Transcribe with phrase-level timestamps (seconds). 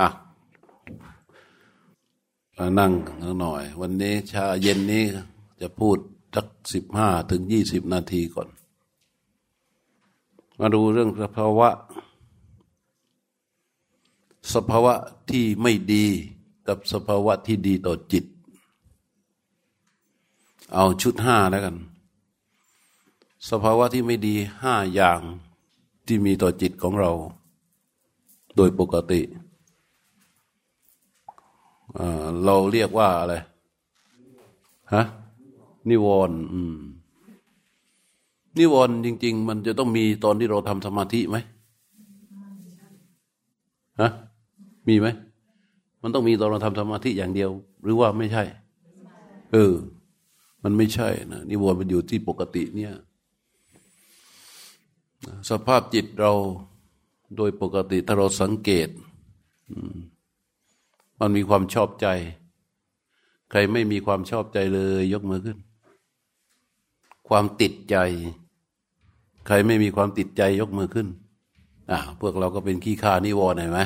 [0.00, 0.08] อะ
[2.78, 2.92] นั่ง
[3.40, 5.04] หน่อย วันนี้ชาเย็นนี้
[5.60, 5.96] จะพูด
[6.34, 8.48] สักสิบห้าถึงยี่สิบนาทีก่อน
[10.58, 11.68] มาดูเรื่องสภาวะ
[14.54, 14.94] สภาวะ
[15.30, 16.06] ที่ไม่ดี
[16.68, 18.24] กับสภาวะที่ดีต่อจิต
[20.74, 21.76] เอาชุดห้าแล้วกัน
[23.50, 25.20] สภาวะที่ไม่ดีห้าอย่าง
[26.06, 27.12] ที่มีต่อจิตของเรา
[28.56, 29.20] โดยปกติ
[32.44, 33.34] เราเรียกว่าอะไร
[34.94, 35.04] ฮะ
[35.90, 36.38] นิวรณ์
[38.58, 41.36] นิวรณ์จริง ๆ มันจะต้องมีตอนที่เราทำสมาธิไหม
[44.00, 44.10] ฮะ
[44.88, 45.06] มีไหม
[46.02, 47.50] มันต้องมีตอนเราทำสมาธิอย่างเดียว
[47.82, 48.44] หรือว่าไม่ใช่
[49.52, 49.74] เออ
[50.62, 52.94] มันไม่ใช่นะนิวรณ์มันอยู่ที่ปกติเนี่ย
[55.50, 56.32] สภาพจิตเรา
[57.36, 58.88] โดยปกติถ้าเราสังเกต
[59.70, 59.96] อืม
[61.20, 62.06] มันมีความชอบใจ
[63.50, 65.58] ใครไม่มีความชอบใจเลย ยกมือขึ้น
[67.28, 67.96] ความติดใจ
[69.46, 71.08] ใครไม่มีความติดใจยกมือขึ้น
[71.90, 73.80] อ่าพวกเราก็เป็นขี้ข้านิวรณ์เห็นไหม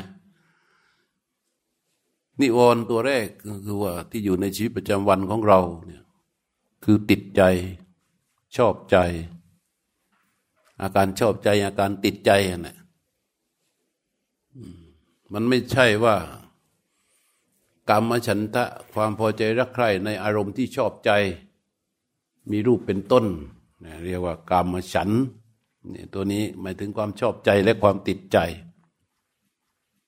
[2.40, 3.26] นิวรณ์ตัวแรก
[3.66, 6.02] คือว่าที่อยู่ในชีวิตประจำวันของเราเนี่ย
[6.84, 7.42] คือติดใจ
[8.56, 8.96] ชอบใจ
[10.82, 12.76] อาการชอบใจอาการติดใจน่ะ
[15.32, 16.16] มันไม่ใช่ว่า
[17.90, 21.10] กรรมฉันทะความพอใจรักใคร่ในอารมณ์ที่ชอบใจ
[22.50, 23.24] มีรูปเป็นต้น
[24.04, 25.10] เรียกว่ากรรมฉัน
[25.92, 28.38] นี่ตัวนี้หมายถึงความชอบใจและความติดใจ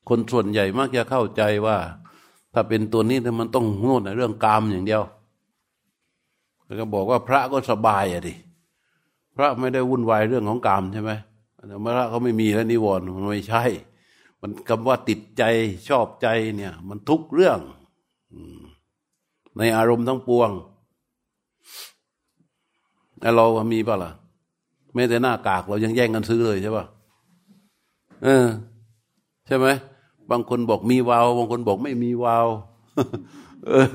[0.08, 1.78] คนส่วนใหญ่มักจะเข้าใจว่า
[2.52, 5.02] ถ้าเป็นตัวนี้มันต้องโง่ในเรื่องกรรมอย่างเดียว
[6.64, 8.34] แล้วก็บอกว่าพระก็สบายอะดิ
[9.36, 11.12] พระไม่ได้วุ่นวายเรื่องของกรรมใช่ไหม
[11.84, 13.64] พระเขาไม่มีแล้วนิวรณ์มันไม่ใช่
[14.42, 15.42] มันคำว่าติดใจ
[15.88, 17.58] ชอบใจเนี่ย มันทุกเรื่อง
[19.58, 20.50] ในอารมณ์ทั้งปวง
[23.20, 24.12] แต่เรามีป่ะล่ะ
[24.92, 26.84] ไม่แต่หน้ากากเรายังแย่งกันซื้อเลยใช่ป่ะ
[28.24, 28.46] เออ
[29.46, 29.66] ใช่ไหม
[30.30, 32.46] บางคนบอกมีวาว บางคนบอกไม่มีวาว
[33.66, 33.88] เออ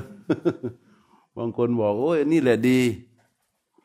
[1.38, 2.80] บางคนบอก โอ้ยนี่แหละดี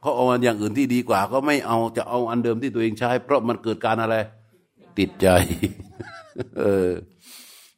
[0.00, 4.16] เขาเอาอันอย่างอื่นที่ดีกว่า ก็ไม่เอาจะเอาอันเดิมที่ตัวเองใช้ เพราะมันเกิดการอะไร
[4.98, 5.28] ติดใจ
[6.58, 6.88] เออ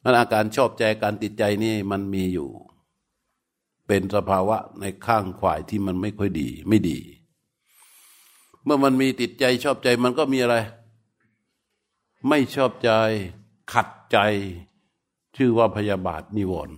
[0.03, 2.49] มันอาการชอบใจการติดใจนี่มันมีอยู่
[3.87, 6.99] เป็นสภาวะในข้างขวายที่มันไม่ค่อยดี ไม่ดี
[8.63, 10.55] เมื่อมันมีติดใจชอบใจมันก็มีอะไร
[12.29, 12.89] ไม่ชอบใจ
[13.73, 14.17] ขัดใจ
[15.35, 16.77] ชื่อว่าพยาบาทนิวรณ์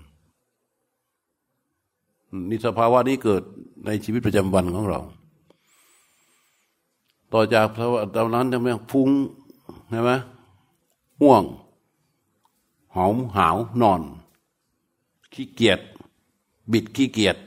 [2.50, 3.44] นี่สภาวะนี้เกิด
[3.86, 5.02] ในชีวิตประจำวันของเรา
[7.34, 9.10] ต่อจากภาวะตอนนั้นทำไมฟุ้ง
[9.90, 10.12] ใช่ไหม
[11.22, 11.44] ห่วง
[12.96, 14.02] หอมหาวนอน
[15.34, 15.80] ขี้เกียจ
[16.72, 17.38] บิดขี้เกียจ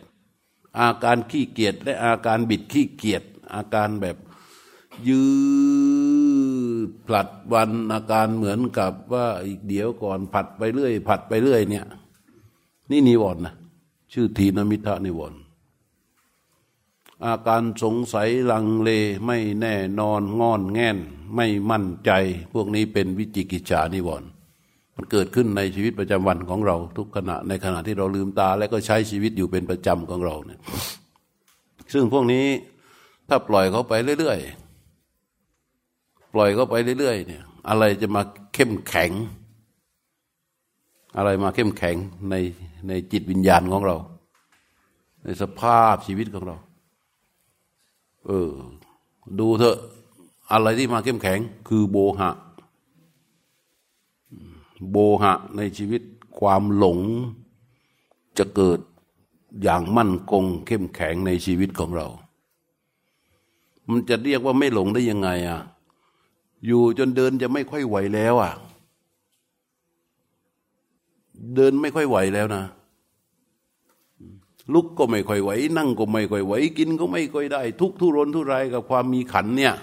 [0.78, 3.22] อาการขี้เกียจและอาการบิดขี้เกียจ
[3.54, 4.16] อาการแบบ
[5.08, 5.22] ยื
[6.88, 11.86] ดผลัดวันอาการเหมือนกับว่าอีกเดี๋ยวก่อนผัดไปเรื่อย ผัดไปเรื่อยเนี่ย
[12.90, 13.54] นี่นิวรณ์นะ
[14.12, 15.40] ชื่อทีนมิทะนิวรณ์
[17.24, 18.90] อาการสงสัยลังเล
[19.26, 20.98] ไม่แน่นอนงอนแง่น
[21.34, 22.10] ไม่มั่นใจ
[22.52, 24.28] พวกนี้เป็นวิจิกิจานิวรณ์
[24.96, 30.60] มันเกิดขึ้นในชีวิตประจำวันของเรา ทุกขณะในขณะที่เราลืมตา และก็ใช้ชีวิตอยู่เป็นประจำของเราเนี่ย
[31.92, 32.46] ซึ่งพวกนี้
[33.28, 38.22] ถ้าปล่อยเขาไปเรื่อยๆ ปล่อยเขาไปเรื่อยๆเนี่ยอะไรจะมา
[38.54, 39.10] เข้มแข็ง
[41.16, 41.96] อะไรมาเข้มแข็ง
[42.30, 42.34] ใน
[42.88, 43.96] ในจิตวิญญาณของเรา
[45.22, 46.56] ในสภาพชีวิตของเรา
[48.26, 48.50] เออ
[49.40, 49.76] ดูเถอะ
[50.52, 52.30] อะไรที่มาเข้มแข็ง คือโบหะ
[54.90, 56.02] โบหะในชีวิต
[56.38, 56.98] ความหลง
[58.38, 58.80] จะเกิด
[59.62, 62.06] อย่างมั่นคงเข้มแข็งในชีวิตของเรา
[63.88, 65.60] มันจะเรียกว่าไม่หลงได้ยังไงอะ
[66.66, 68.52] อยู่จนเดินจะไม่ค่อยไหวแล้วอะ
[71.54, 72.64] เดินไม่ค่อยไหวแล้วนะ
[74.74, 79.74] ลุกก็ไม่ค่อยไหว นั่งก็ไม่ค่อยไหว กินก็ไม่ค่อยได้ ทุกทุรนทุรายกับความมีขันเนี่ย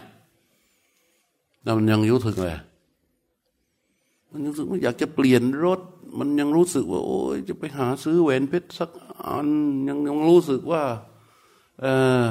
[1.64, 2.58] แล้วมันยังยุ่งถึงเลย
[4.36, 5.82] มันรู้สึกว่าอยากจะเปลี่ยนรถ
[6.20, 8.90] มันยังรู้สึกว่า โอ้ยจะไปหาซื้อแหวนเพชรสัก
[9.26, 9.48] อัน
[9.88, 10.84] ยังยังรู้สึกว่า
[11.82, 11.86] เอ
[12.26, 12.28] อ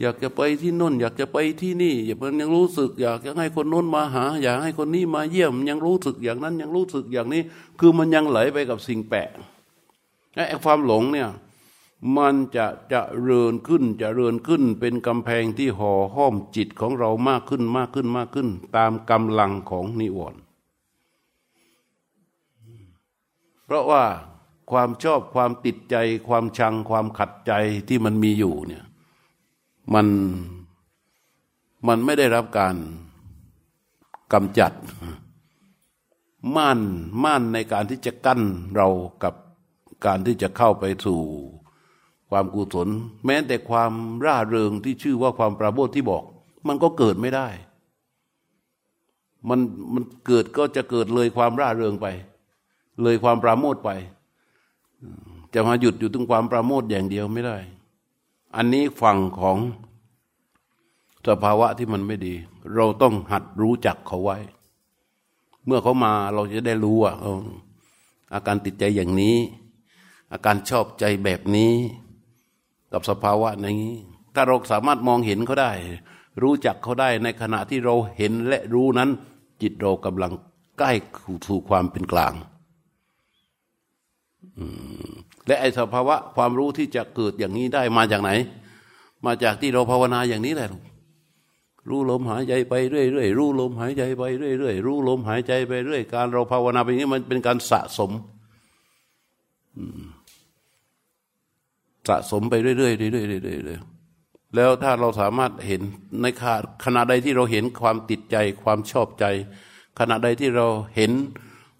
[0.00, 7.42] อยากจะไปที่น่น อยากจะไปที่นี่อย่ามันยังรู้สึก อยากจะให้คนโน้นมาหา อยากให้คนนี้มาเยี่ยม ยังรู้สึกอย่างนั้นยังรู้สึกอย่างนี้
[7.80, 9.30] คือมันยังไหลไปกับสิ่งแปลก
[10.48, 11.28] ไอ้ความหลงเนี่ย
[12.16, 20.40] มันจะจะเริญขึ้นจะเริญขึ้น เป็นกำแพงที่ห่อห้อมจิตของเรามากขึ้นมากขึ้นมากขึ้น ตามกำลังของนิวรณ์
[23.64, 24.04] เพราะว่า
[24.70, 25.96] ความชอบความติดใจ
[26.28, 27.52] ความชังความขัดใจ
[27.88, 28.84] ที่มันมีอยู่เนี่ย
[29.94, 30.06] มัน
[31.86, 32.76] มันไม่ได้รับการ
[34.32, 34.72] กำจัด
[36.56, 36.80] ม่าน
[37.24, 38.40] ม่านในการที่จะกั้น
[38.76, 38.88] เรา
[39.22, 39.34] กับ
[40.06, 41.20] การที่จะเข้าไปสู่
[42.30, 42.88] ความกุศล
[43.26, 43.92] แม้แต่ความ
[44.24, 46.22] ร่าเริงที่ชื่อว่าความปราโมทที่บอก
[46.66, 47.48] มันก็เกิดไม่ได้
[49.48, 49.60] มัน
[49.92, 52.06] มันเกิดก็จะเกิดเลยความร่าเริงไป
[53.02, 53.90] เลยความปราโมทไป
[55.54, 57.58] จะมาหยุดอยู่ตรงความปราโมทอย่างเดียวไม่ได้
[58.56, 59.58] อันนี้ฝั่งของ
[61.28, 62.34] สภาวะที่มันไม่ดี
[62.74, 64.38] เราต้องหัดรู้จักเขาไว้
[65.66, 67.12] เมื่อเขามาเราจะได้รู้ว่า
[68.34, 69.36] อาการติดใจอย่างนี้
[70.32, 71.72] อาการชอบใจแบบนี้
[72.92, 73.82] กับสภาวะนี้
[74.34, 75.72] ถ้าเราสามารถมองเห็นเขาได้
[76.42, 79.10] รู้จักเขาได้ในขณะที่เราเห็นและรู้นั้น
[79.62, 80.32] จิตเรากำลัง
[80.78, 80.92] ใกล้
[81.46, 82.34] สู่ความเป็นกลาง
[85.46, 88.30] และไอสภาวะความรู้ที่จะเกิดอย่างนี้ได้มาจากไหน
[89.26, 90.68] มาจากที่เราภาวนาอย่างนี้แหละ
[91.88, 98.10] รู้ลมหายใจไปเรื่อยๆรู้ลมหายใจไปเรื่อยๆรู้ลมหายใจไปเรื่อย การเราภาวนาไปนี้มันเป็นการสะสม
[102.08, 105.82] สะสมไปเรื่อยๆเรื่อยๆเรื่อยๆแล้วถ้าเราสามารถเห็น
[106.22, 106.26] ใน
[106.84, 109.24] ขณะใดที่เราเห็นความติดใจความชอบใจ
[109.98, 110.66] ขณะใดที่เรา
[110.96, 111.12] เห็น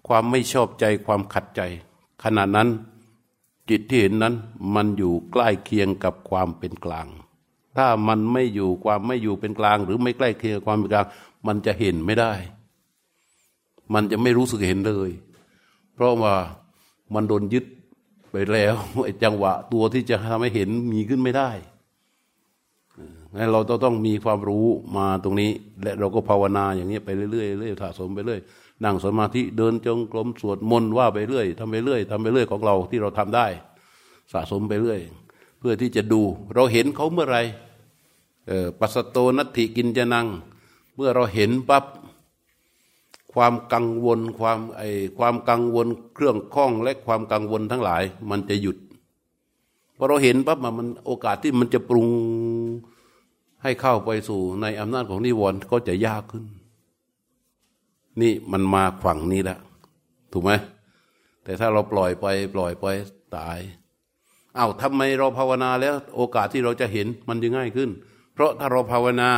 [0.07, 1.61] ความไม่ชอบใจความขัดใจ
[2.23, 2.69] ขณะนั้น
[3.69, 4.35] จิตที่เห็นนั้น
[4.75, 7.07] มันอยู่ใกล้เคียงกับความเป็นกลาง
[7.77, 11.07] ถ้ามันไม่อยู่ความไม่อยู่เป็นกลาง หรือไม่ใกล้เคียงกับความเป็นกลาง
[11.47, 12.33] มันจะเห็นไม่ได้
[13.93, 15.11] มันจะไม่รู้สึกเห็นเลย
[15.93, 16.33] เพราะว่า
[17.13, 17.65] มันโดนยึด
[18.31, 21.49] ไปแล้วไอ้จังหวะตัวที่จะทำให้เห็นมีขึ้นไม่ได้
[23.35, 24.65] งั้นเราต้องมีความรู้
[24.97, 25.51] มาตรงนี้
[25.83, 28.39] และเราก็ภาวนาอย่างนี้ไปเรื่อยๆเรื่อยสะสมไปเรื่อย
[28.83, 33.47] นั่งสมาธิเดินจงกรมสวดมนต์ว่าไปเรื่อยทำไปเรื่อยทำไปเรื่อยของเราที่เราทำได้
[34.33, 34.99] สะสมไปเรื่อย
[35.59, 36.21] เพื่อที่จะดู
[36.55, 37.37] เราเห็นเขาเมื่อไร
[38.79, 40.27] ปัสโตนัตถิกินจะนัง
[40.95, 41.85] เมื่อเราเห็นปั๊บ
[43.33, 44.81] ความกังวลความไอ
[45.17, 48.77] ความกังวลเครื่องข้องและความกังวลทั้งหลาย มันจะหยุด
[49.97, 52.07] พอเราเห็นปั๊บมันโอกาสที่มันจะปรุง
[53.63, 56.45] ให้เข้าไปสู่ในอำนาจของนิวรณ์ก็จะยากขึ้น
[58.21, 59.59] นี่มันมาฝั่งนี้แล้ว
[60.31, 60.51] ถูกไหม
[61.43, 62.85] แต่ถ้าเราปล่อยไปปล่อยไป
[63.35, 63.59] ตาย
[64.57, 67.89] อา้าวทำไมเราภาวนาแล้ว โอกาสที่เราจะเห็นมันจะง่ายขึ้น
[68.33, 69.31] เพราะถ้าเราภาวนา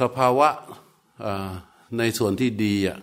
[0.00, 0.48] สภาวะ
[1.98, 2.98] ในส่วนที่ดีอะ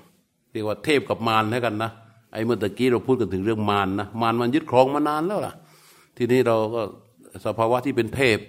[0.51, 1.91] เรียกว่าเทพกับมารแล้วกันนะ
[2.33, 5.53] ไอ้เมื่อตะกี้เราพูดกันถึงเรื่องมารนะมารมันยึดครองมานานแล้วล่ะ
[6.17, 6.81] ทีนี้เราก็
[7.45, 8.39] สภาวะที่เป็นเทพ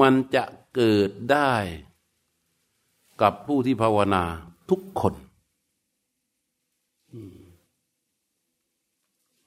[0.00, 1.52] มันจะเกิดได้
[3.22, 4.22] กับผู้ที่ภาวนา
[4.70, 5.14] ทุกคน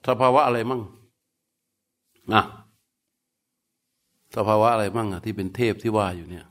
[0.07, 0.81] สภาวะอะไรมั่ง
[2.33, 2.43] นะ
[4.35, 6.45] สภาวะอะไรมั่งอะที่เป็นเทพที่ว่าอยู่เนี่ย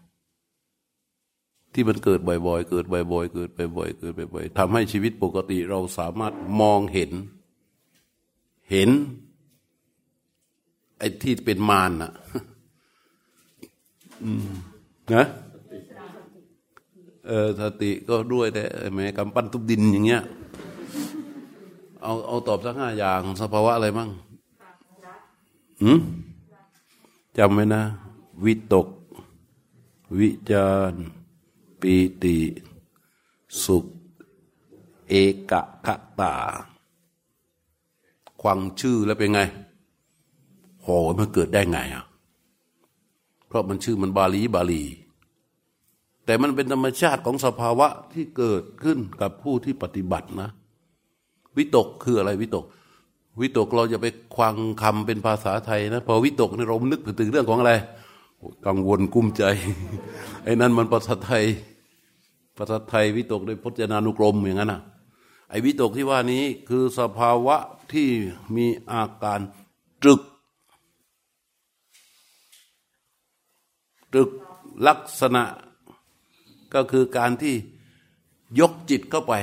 [1.72, 7.10] ที่มันเกิดบ่อยๆ เกิดบ่อยๆ เกิดบ่อยๆ เกิดบ่อยๆทำให้ชีวิตปกติเราสามารถมองเห็น
[8.70, 8.90] เห็น
[10.98, 12.12] ไอ้ที่เป็นมารน่ะ
[15.14, 15.26] นะ
[17.26, 20.22] เออสติก็ด้วยแต่แม้กำปั้นทุบดินอย่างเงี้ย
[22.02, 24.10] เอาเอาตอบสักห้าอย่างสภาวะอะไรมั่ง
[25.82, 25.98] หืม
[27.38, 27.82] จำไว้นะ
[28.44, 28.88] วิตก
[30.18, 30.94] วิจาร
[31.82, 32.36] ปีติ
[33.64, 33.84] สุข
[35.08, 35.14] เอ
[35.50, 35.52] ก
[35.86, 35.88] ค
[36.20, 36.34] ตา
[38.42, 39.40] ควังชื่อแล้วเป็นไง
[40.82, 42.04] โหมันเกิดได้ไงอะ
[43.48, 44.82] เพราะมันชื่อมันบาลีบาลี
[46.24, 50.50] แต่มันเป็นธรรมชาติของสภาวะที่เกิดขึ้นกับผู้ที่ปฏิบัตินะ
[51.56, 52.64] วิตกคืออะไรวิตก
[53.40, 57.72] วิตกเราจะไปควังคำเป็นภาษาไทยนะ พอวิตกนี่เรานึกถึงเรื่องของอะไร
[58.66, 59.44] กังวลกุ้มใจ
[60.44, 61.44] ไอ้นั่นมันภาษาไทย
[62.56, 64.82] ภาษาไทยวิตกโดยพจนานุกรมอย่างนั้นนะ
[65.50, 67.56] ไอ้วิตกที่ว่านี้คือสภาวะ
[67.92, 68.08] ที่
[68.56, 69.40] มีอาการ
[70.02, 70.20] ตรึก
[74.12, 74.30] ตรึก
[74.86, 75.42] ลักษณะ
[76.74, 77.54] ก็คือการที่
[78.60, 79.34] ยกจิตเข้าไป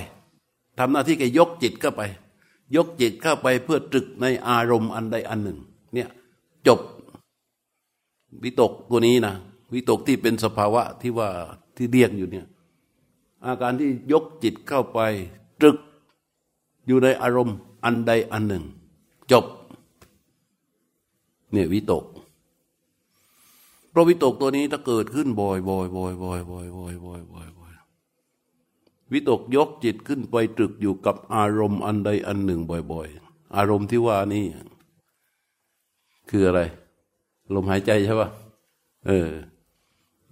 [0.77, 2.01] ทำหน้าที่แกยกจิตเข้าไป
[2.75, 5.59] ยกจิตเข้าไปเพื่อตรึกในอารมณ์อันใดอันหนึ่ง
[5.93, 6.09] เนี่ย
[6.67, 6.79] จบ
[8.43, 9.35] วิตกตัวนี้นะ
[9.73, 11.29] วิตกที่เป็นสภาวะที่ว่า
[11.75, 12.45] ที่เรียกอยู่เนี่ย
[13.45, 14.99] อาการที่ยกจิตเข้าไป
[15.59, 15.77] ตรึก
[16.87, 18.63] อยู่ในอารมณ์อันใดอันหนึ่ง
[19.31, 19.45] จบ
[21.51, 22.05] เนี่ยวิตก
[23.89, 27.73] เพราะวิตกตัวนี้ถ้าเกิดขึ้นบ่อยบ่อยบ่อยบ่อยบ่อยบ่อยบ่อยบ่อยบ่อย
[29.13, 34.45] วิตกยกจิตขึ้นไปตรึกอยู่กับอารมณ์อันใดอันหนึ่งบ่อยๆ อารมณ์ที่ว่านี่
[36.29, 36.61] คืออะไร
[37.53, 38.29] ลมหายใจใช่ปะ
[39.07, 39.29] เออ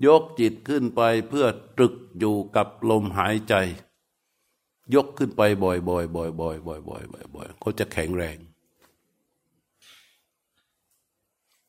[0.06, 1.46] ยกจิตขึ้นไปเพื่อ
[1.78, 3.54] ตรึกอยู่กับลมหายใจ
[4.96, 8.38] ยกขึ้นไปบ่อยๆบ่อยๆบ่อยๆบ่อยๆบ่อยๆเขาจะแข็งแรง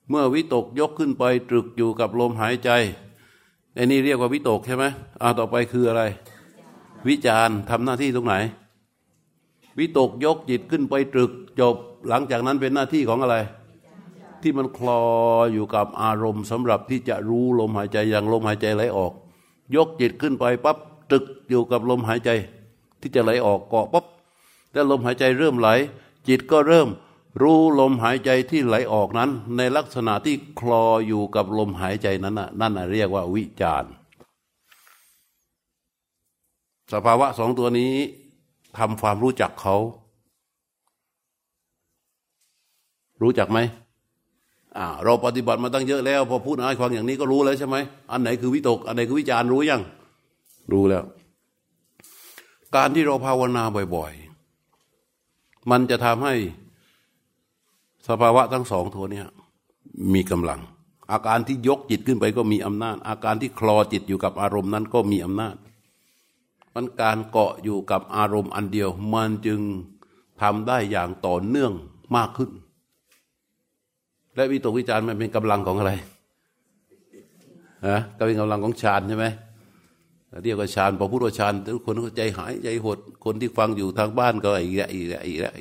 [0.08, 2.70] เมื่อวิตกยกขึ้นไปตรึกอยู่กับลมหายใจ
[3.75, 4.85] ไอ้นี่เรียกว่าวิตกใช่ไหม
[5.20, 6.02] เอาต่อไปคืออะไร
[7.08, 8.35] วิจารทำหน้าที่ตรงไหน
[9.78, 11.76] วิตกยกจิตขึ้นไปตรึกจบ
[12.08, 13.37] หลังจากนั้นเป็นหน้าที่ของอะไร
[14.42, 15.02] ที่มันคลอ
[15.52, 19.12] อยู่กับอารมณ์สำหรับที่จะรู้ลมหายใจอย่างลมหายใจไหลออก
[19.76, 20.78] ยกจิตขึ้นไปปั๊บ
[21.12, 22.30] ตึกอยู่กับลมหายใจ
[23.00, 24.04] ที่จะไหลออกเกาะปั๊บ
[24.73, 25.68] แล้วลมหายใจเริ่มไหล
[26.28, 26.88] จิตก็เริ่ม
[27.42, 33.85] รู้ลมหายใจที่ไหลออกนั้น ในลักษณะที่คลออยู่กับลมหายใจนั้นน่ะนั่นน่ะเรียกว่าวิจาร
[36.92, 37.92] สภาวะสองตัวนี้
[38.78, 39.76] ทำความรู้จักเขา
[43.23, 43.59] รู้จักไหม
[45.05, 47.77] เราปฏิบัติมาตั้งเยอะแล้ว พอพูดอะไรความอย่างนี้ก็รู้แล้วใช่ไหม
[48.11, 49.83] อันไหนคือวิตก อันไหนคือวิจารณ์รู้ยัง
[50.73, 51.05] รู้แล้ว
[52.77, 54.13] การที่เราภาวนาบ่อย
[54.93, 56.35] ๆ มันจะทำให้
[58.09, 59.23] สภาวะทั้งสองตัวนี้
[60.15, 60.61] มีกำลัง
[61.13, 65.57] อาการที่ยกจิตขึ้นไปก็มีอำนาจ อาการที่คลอจิตอยู่กับอารมณ์นั้นก็มีอำนาจ
[66.75, 69.61] มันการเกาะอยู่กับอารมณ์อันเดียว มันจึง
[70.43, 71.73] ทำได้อย่างต่อเนื่อง
[72.17, 72.51] มากขึ้น
[74.38, 75.92] และวิตกวิจารมันเป็นกำลังของอะไร
[77.87, 79.26] ฮะก็เป็นกำลังของฌานใช่ไหม
[80.42, 85.54] เรียกว่าฌานพอพูดว่าฌานทุกคนก็ใจหายใจหดคนที่ฟังอยู่ทางบ้านก็อีกแล้วอีกแล้วอีกแล้ว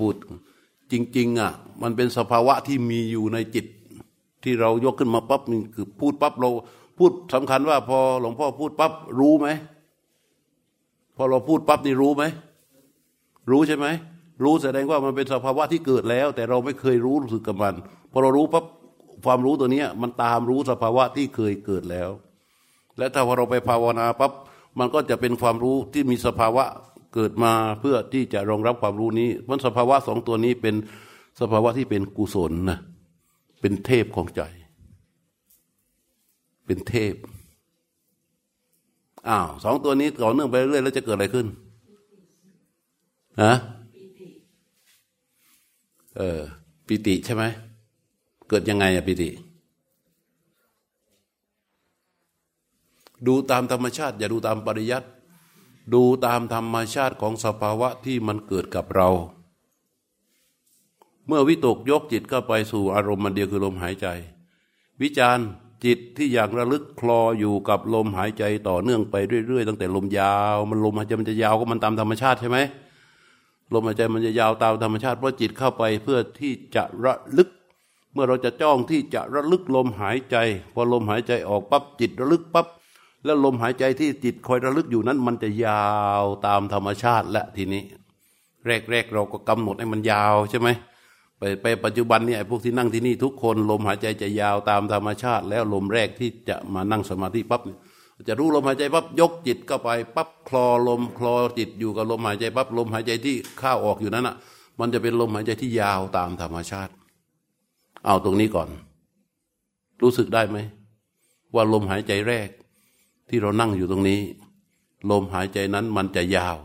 [0.00, 0.14] พูด
[0.92, 3.66] จริง ๆ อะ มันเป็นสภาวะที่มีอยู่ในจิต
[4.44, 6.50] ที่เรายกขึ้นมาปั๊บนี่คือพูดปั๊บเรา
[6.98, 9.48] พูดสำคัญว่า พอหลวงพ่อพูดปั๊บรู้ไหม
[11.16, 12.24] พอเราพูดปั๊บนี่รู้ไหม
[13.50, 13.86] รู้ใช่ไหม
[14.44, 17.74] รู้แสดงว่ามันเป็นสภาวะที่เกิดแล้ว แต่เราไม่เคยรู้รู้สึกกับมัน
[18.12, 18.64] พอเรารู้ปั๊บ
[19.24, 22.10] ความรู้ตัวนี้มันตามรู้สภาวะที่เคยเกิดแล้ว
[22.98, 24.32] และถ้าพอเราไปภาวนาปั๊บ
[24.78, 26.64] มันก็จะเป็นความรู้ที่มีสภาวะ
[27.14, 30.74] เกิดมาเพื่อที่จะรองรับความรู้นี้มันสภาวะสองตัวนี้เป็น
[31.40, 32.78] สภาวะที่เป็นกุศลนะ
[33.60, 34.42] เป็นเทพของใจ
[36.66, 37.14] เป็นเทพ
[39.28, 41.46] อ้าวสองตัวนี้ต่อเนื่องไปเรื่อยแล้วจะเกิดอะไรขึ้น
[43.42, 43.54] ฮะ
[46.16, 46.40] เออ
[46.86, 47.44] ปิติใช่ไหม
[48.48, 49.30] เกิดยังไงอะปิติ
[53.26, 55.08] ดูตามธรรมชาติ อย่าดูตามปริยัติ
[55.94, 59.08] ดูตามธรรมชาติของสภาวะที่มันเกิดกับเรา
[61.26, 64.06] เมื่อวิตกยกจิตก็ไปสู่อารมณ์มันเดียวคือลมหายใจ
[65.02, 65.46] วิจารณ์
[65.84, 69.14] จิตที่อย่างระลึกคลออยู่กับลมหายใจต่อเนื่องไป
[69.46, 72.58] เรื่อยๆตั้งแต่ลมยาว มันลมหายใจมันจะยาวก็มันตามธรรมชาติใช่ไหม
[73.74, 77.48] ลมหายใจมันจะยาวตามธรรมชาติเพราะจิตเข้าไปเพื่อที่จะระลึก
[78.12, 80.36] เมื่อเราจะจ้องที่จะระลึกลมหายใจ
[80.74, 82.66] พอลมหายใจออกปั๊บจิตระลึกปั๊บ
[83.24, 85.86] แล้วลมหายใจที่จิตคอยระลึกอยู่นั้น มันจะยา
[86.22, 87.82] วตามธรรมชาติและทีนี้
[88.90, 90.68] แรกๆเราก็กำหนดให้มันยาวใช่ไหม
[91.38, 97.62] ไปไปปัจจุบันเนี่ยพวกที่นั่งที่นี่ทุกคน ลมหายใจจะยาวตามธรรมชาติ แล้วลมแรกที่จะมานั่งสมาธิปั๊บ
[98.26, 104.36] จะรู้ลมหายใจปั๊บยกจิตเข้าไปปั๊บคลอลมคลอจิตอยู่กับลมหายใจปั๊บลมหายใจที่เข้าออกอยู่นั้นอะ
[104.80, 106.92] มันจะเป็นลมหายใจที่ยาวตามธรรมชาติ
[108.06, 108.68] เอาตรงนี้ก่อน
[110.02, 110.58] รู้สึกได้ไหม
[111.54, 112.48] ว่าลมหายใจแรก
[113.28, 114.20] ที่เรานั่งอยู่ตรงนี้
[115.10, 116.56] ลมหายใจนั้นมันจะยาว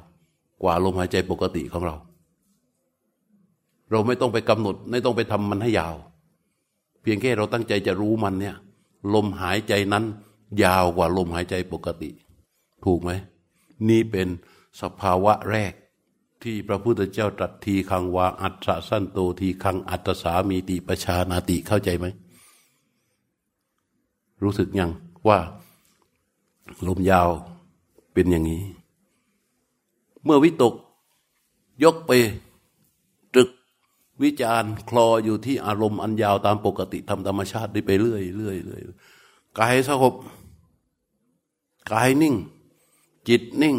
[0.64, 1.96] กว่าลมหายใจปกติของเรา
[3.92, 5.96] เราไม่ต้องไปกำหนด ไม่ต้องไปทำมันให้ยาว
[7.02, 8.56] เพียงแค่เราตั้งใจจะรู้มันเนี่ย
[9.14, 10.06] ลมหายใจนั้น
[10.64, 12.10] ยาวกว่าลมหายใจปกติ
[12.86, 13.12] ถูกไหม
[13.90, 14.28] นี่เป็น
[14.82, 15.74] สภาวะแรก
[16.44, 22.06] ที่พระพุทธเจ้าตรัสทีคังวาอัตสสั้นโตทีคังอัตสามีติปชานาติเข้าใจไหม
[24.44, 24.92] รู้สึกยัง
[25.28, 25.40] ว่า
[26.88, 27.30] ลมยาว
[28.14, 28.64] เป็นอย่างนี้
[30.24, 30.74] เมื่อวิตก
[31.84, 32.12] ยกไป
[33.34, 33.50] ตรึก
[34.24, 38.82] วิจารคลออยู่ที่อารมณ์อันยาวตามปกติทำธรรมชาติได้ไปเรื่อยเรื่อยเรื่อย
[39.60, 40.14] กายสงบ
[41.92, 42.36] กายนิ่ง
[43.28, 43.76] จิตนิ่ง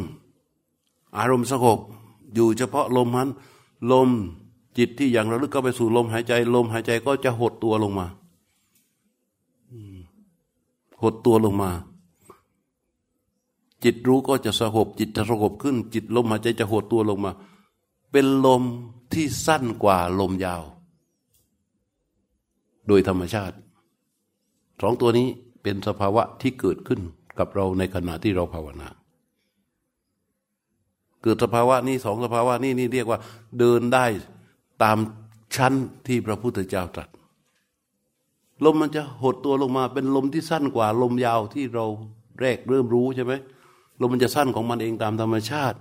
[1.17, 1.81] อารมณ์สงบ
[2.35, 3.31] อยู่เฉพาะลมนั้น
[3.93, 4.11] ลม
[4.79, 8.07] จิตที่อย่างระลึกก็ไปสู่ลมหายใจ ลมหายใจก็จะหดตัวลงมา
[11.03, 11.71] หดตัวลงมา
[13.85, 17.33] จิตรู้ก็จะสงบจิตจะสงบขึ้น จิตลมหายใจจะหดตัวลงมา
[18.11, 18.63] เป็นลม
[19.13, 20.63] ที่สั้นกว่าลมยาว
[22.87, 23.57] โดยธรรมชาติ
[24.81, 25.29] สองตัวนี้
[25.63, 27.01] เป็นสภาวะที่เกิดขึ้น
[27.39, 28.89] กับเราในขณะที่เราภาวนา
[31.23, 33.19] เกิดสภาวะนี้สองสภาวะนี้นี่เรียกว่า
[33.59, 34.07] เดินได้
[34.83, 34.99] ตาม
[35.57, 35.75] ชั้น
[36.07, 37.09] ที่พระพุทธเจ้าตรัส
[38.65, 41.87] ลมมันจะหดตัวลงมาเป็นลมที่สั้นกว่าลมยาวที่เรา
[42.41, 43.33] แรกเริ่มรู้ใช่ไหม
[44.01, 45.79] ลมมันจะสั้นของมันเองตามธรรมชาติ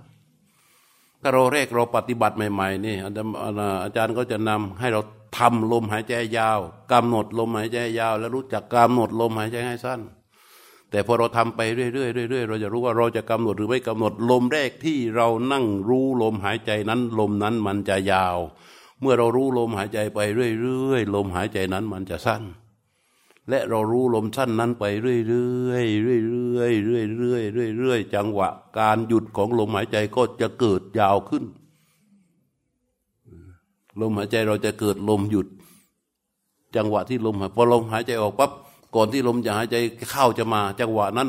[1.22, 5.00] ถ้าเราแรกเราปฏิบัติใหม่ๆนี่อาจารย์ก็จะนำให้เรา
[5.38, 6.60] ทำลมหายใจยาว
[6.92, 10.00] กำหนดลมหายใจยาว แล้วรู้จักกำหนดลมหายใจให้สั้น
[10.90, 18.38] แต่พอเราทำไปเรื่อยๆเรื่อยๆเราจะรู้ว่าเราจะกำหนดหรือไม่กำหนดลมแรกที่เรานั่งรู้ลมหายใจนั้น ลมนั้นมันจะยาว
[19.00, 22.42] เมื่อเรารู้ลมหายใจไปเรื่อยๆลมหายใจนั้นมันจะสั้น
[23.50, 31.44] และเรารู้ลมสั้นนั้นไปเรื่อยๆเรื่อยๆเรื่อยๆเรื่อยๆเรื่อยๆจังหวะ การหยุดของลมหายใจก็จะเกิดยาวขึ้น
[34.00, 35.46] ลมหายใจเราจะเกิดลมหยุด
[36.76, 38.52] จังหวะที่ลมหายพอลมหายใจออกปั๊บ
[38.94, 39.76] ก่อนที่ลมจะหายใจ
[40.10, 41.28] เข้าจะมา จังหวะนั้น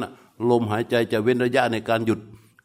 [0.50, 2.20] ลมหายใจจะเว้นระยะในการหยุด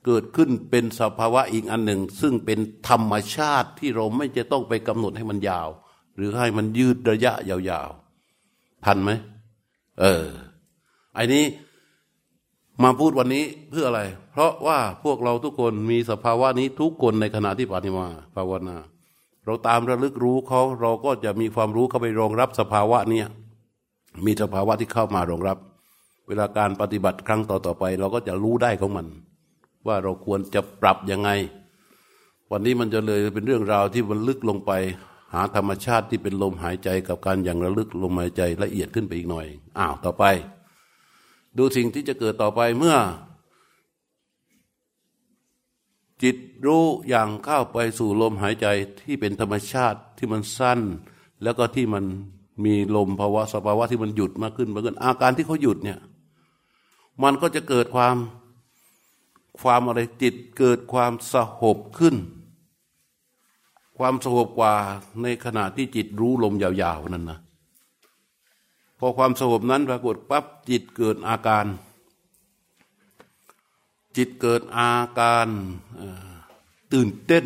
[0.04, 2.58] เกิดขึ้นเป็นสภาวะอีกอันหนึ่ง ซึ่งเป็น
[2.88, 5.68] ธรรมชาติที่เราไม่จะต้องไปกำหนดให้มันยาว
[6.16, 9.10] หรือให้มันยืดระยะยาวๆทันไหม
[10.00, 10.24] เออ
[11.14, 11.44] ไอ้นี้
[12.82, 18.76] มาพูดวันนี้เพื่ออะไร เพราะว่าพวกเราทุกคนมีสภาวะนี้ทุกคนในขณะที่ปฏิมาภาวนา
[19.44, 23.26] เราตามระลึกรู้เขาเราก็จะมีความรู้เข้าไปรองรับสภาวะเนี้ย
[24.26, 25.58] มีสภาวะที่เข้ามารองรับ
[26.28, 29.06] เวลาการปฏิบัติครั้งต่อต่อไป เราก็จะรู้ได้ของมัน
[29.86, 31.30] ว่าเราควรจะปรับยังไง
[32.50, 34.72] วันนี้มันจะเลยเป็นเรื่องราวที่มันลึกลงไป
[35.34, 39.46] หาธรรมชาติที่เป็นลมหายใจกับการอย่างระลึกลมหายใจละเอียดขึ้นไปอีกหน่อย
[39.78, 40.24] อ้าวต่อไป
[41.56, 42.96] ดูสิ่งที่จะเกิดต่อไปเมื่อ
[46.22, 48.66] จิตรู้อย่างเข้าไปสู่ลมหายใจ
[49.00, 50.80] ที่เป็นธรรมชาติที่มันสั้น
[51.42, 52.04] แล้วก็ที่มัน
[52.64, 55.98] มีลมภาวะสภาวะที่มันหยุดมากขึ้นมากขึ้น อาการที่เขาหยุดเนี่ย
[57.22, 58.16] มันก็จะเกิดความ
[59.62, 62.16] ความอะไรจิตเกิดความสหบขึ้น
[63.98, 64.74] ความสหบกว่า
[65.22, 67.38] ในขณะที่จิตรู้ลมยาวๆนั่นนะ
[68.98, 71.66] พอความสหบนั้นปรากฏปั๊บจิตเกิดอาการ
[74.16, 75.48] จิตเกิดอาการ
[76.92, 77.44] ตื่นเต้น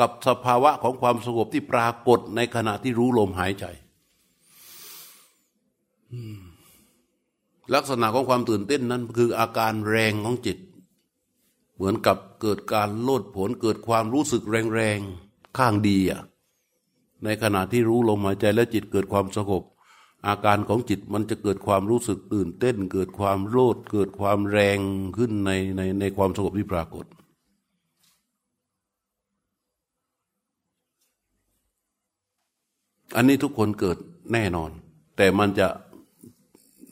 [0.00, 3.64] กับสภาวะของความสงบที่ปรากฏในขณะที่รู้ลมหายใจ
[7.74, 10.58] ลักษณะของความตื่นเต้นนั้น คืออาการแรงของจิต
[11.74, 14.42] เหมือนกับเกิดการโลดผลเกิดความรู้สึก
[14.74, 16.22] แรงๆข้างดีอะ
[17.24, 19.62] ในขณะที่รู้ลมหายใจและจิตเกิดความสงบ
[20.26, 24.78] อาการของจิตมันจะเกิดความรู้สึกตื่นเต้น เกิดความโลด เกิดความแรง
[25.16, 27.06] ขึ้นในในในความสงบที่ปรากฏ
[33.16, 33.98] อันนี้ทุกคนเกิด
[34.32, 34.70] แน่นอน
[35.16, 35.66] แต่มันจะ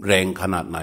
[0.06, 0.78] แรงขนาดไหน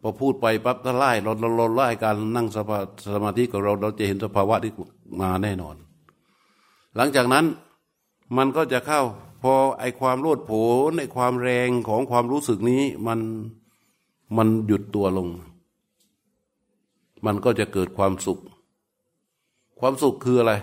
[0.00, 2.78] พอพูดไปปั๊บถ้าไล่เราเราไล่การนั่งสมา
[3.12, 4.72] สมาธิของเราเราจะเห็นสภาวะที่
[5.20, 5.76] มาแน่นอน
[6.96, 7.44] หลังจากนั้น
[8.36, 9.00] มันก็จะเข้า
[9.42, 10.52] พอไอความโลดโผ
[10.90, 13.20] นไอความแรงของความรู้สึกนี้มัน
[14.36, 15.28] มันหยุดตัวลง
[17.26, 18.40] มันก็จะเกิดความสุข
[19.80, 20.54] ความสุขคืออะไร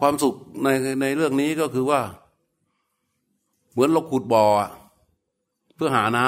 [0.00, 0.68] ความสุขใน
[1.02, 2.00] ในเรื่องนี้ก็คือว่า
[3.78, 4.44] มือนเราขุดบ่อ
[5.74, 6.26] เพื่อหาน้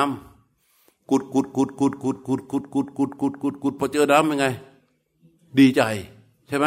[0.55, 4.47] ำกุดกุดกุดกุดกุดกุดกุดกุดกุดกุดกุดกุดพอเจอน้ำยังไง
[5.59, 5.83] ดีใจ
[6.49, 6.67] ใช่ไหม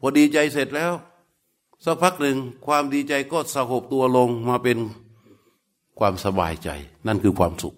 [0.00, 0.92] พอดีใจเสร็จแล้ว
[1.84, 2.36] สักพักหนึ่ง
[2.66, 4.78] ความดีใจก็สงบตัวลงมาเป็น
[5.98, 6.68] ความสบายใจ
[7.06, 7.74] นั่นคือความสุข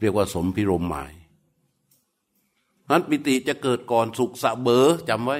[0.00, 1.12] เรียกว่าสมพิรมหมาย
[2.90, 5.38] นั้นปิติจะเกิดก่อนสุขสะเบอจำไว้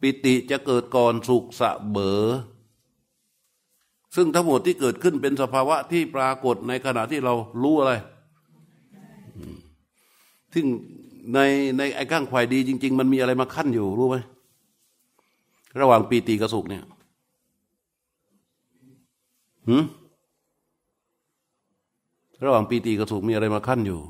[0.00, 2.20] ปิติจะเกิดก่อนสุขสะเบอ
[4.16, 7.92] ซึ่งทั้งหมดที่เกิดขึ้นเป็นสภาวะที่ปรากฏในขณะที่เรารู้อะไร
[10.54, 10.66] ซึ่ง
[11.34, 11.38] ใน
[11.78, 14.16] ในไอ้ข้างควายดีจริง ๆ มันมีอะไรมาขั้นอยู่รู้ไหม
[15.80, 16.84] ระหว่างปีติกับสุขเนี่ย
[19.68, 19.84] หืม
[22.44, 24.00] ระหว่างปีติกับสุขมีอะไรมาขั้นอยู่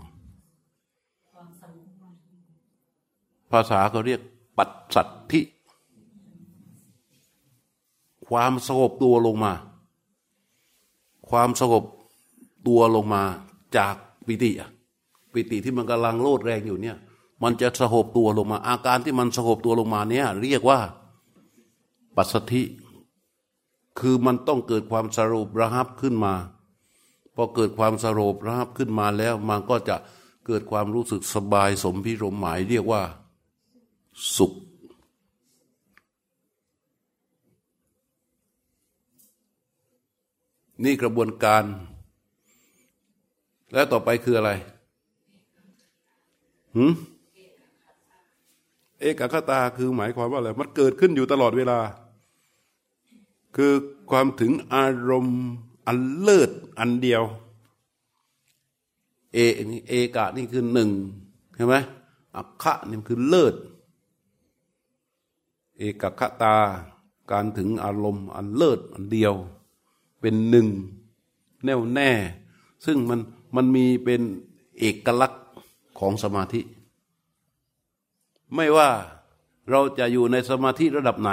[3.52, 4.20] ภาษาเขาเรียก
[4.58, 5.40] ปัดสัตธิ
[8.28, 9.52] ความสงบตัวลงมา
[11.30, 11.84] ความสงบ
[12.66, 13.22] ตัวลงมา
[13.76, 13.94] จาก
[14.26, 14.70] ปิติอะ
[15.32, 16.96] ปิติที่มันกำลังโลดแรงอยู่เนี่ย
[17.42, 20.78] มันจะสงบตัวลงมา อาการที่มันสงบตัวลงมาเนี่ย เรียกว่า
[22.16, 22.62] ปัสสธิ
[23.98, 26.34] คือมันต้องเกิดความสรุประหับขึ้นมา
[27.34, 29.96] พอเกิดความสรุประหับขึ้นมาแล้ว มันก็จะ
[30.46, 33.02] เกิดความรู้สึกสบายสมพิรมหมายเรียกว่า
[34.36, 34.52] สุข
[40.84, 41.64] นี่กระบวนการ
[43.72, 44.50] แล้วต่อไปคืออะไร
[46.76, 46.92] หืม
[49.00, 51.78] เอกคตาคือหมายความว่าอะไร มันเกิดขึ้นอยู่ตลอดเวลา
[53.56, 53.72] คือ
[54.10, 55.40] ความถึงอารมณ์
[55.86, 57.22] อันเลิศอันเดียว
[59.32, 59.38] เอ
[59.70, 60.90] นี่เอกะนี่คือหนึ่ง
[61.54, 61.74] ใช่ไหม
[62.36, 63.54] อัคคะนี่คือเลิศ
[65.78, 66.56] เอกคตา
[67.30, 69.34] การถึงอารมณ์อันเลิศอันเดียว
[70.20, 70.66] เป็นหนึ่ง
[71.64, 72.10] แน่วแน่
[72.86, 73.20] ซึ่งมัน
[73.56, 74.22] มันมีเป็น
[74.78, 75.44] เอกลักษณ์
[75.98, 76.60] ของสมาธิ
[78.54, 78.90] ไม่ว่า
[79.70, 81.30] เราจะอยู่ในสมาธิระดับไหน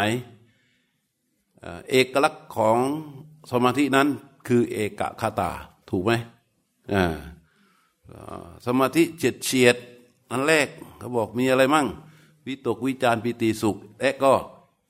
[1.91, 2.77] เอกลักษณ์ของ
[3.51, 4.07] สมาธินั้น
[4.47, 5.51] คือเอกคาตา
[5.89, 6.11] ถูกไหม
[8.65, 9.75] สมาธิเฉียดเฉียด
[10.31, 10.67] อันแรก
[10.99, 11.87] เขาบอกมีอะไรมั่ง
[12.45, 14.33] วิตกวิจารปิติสุข และก็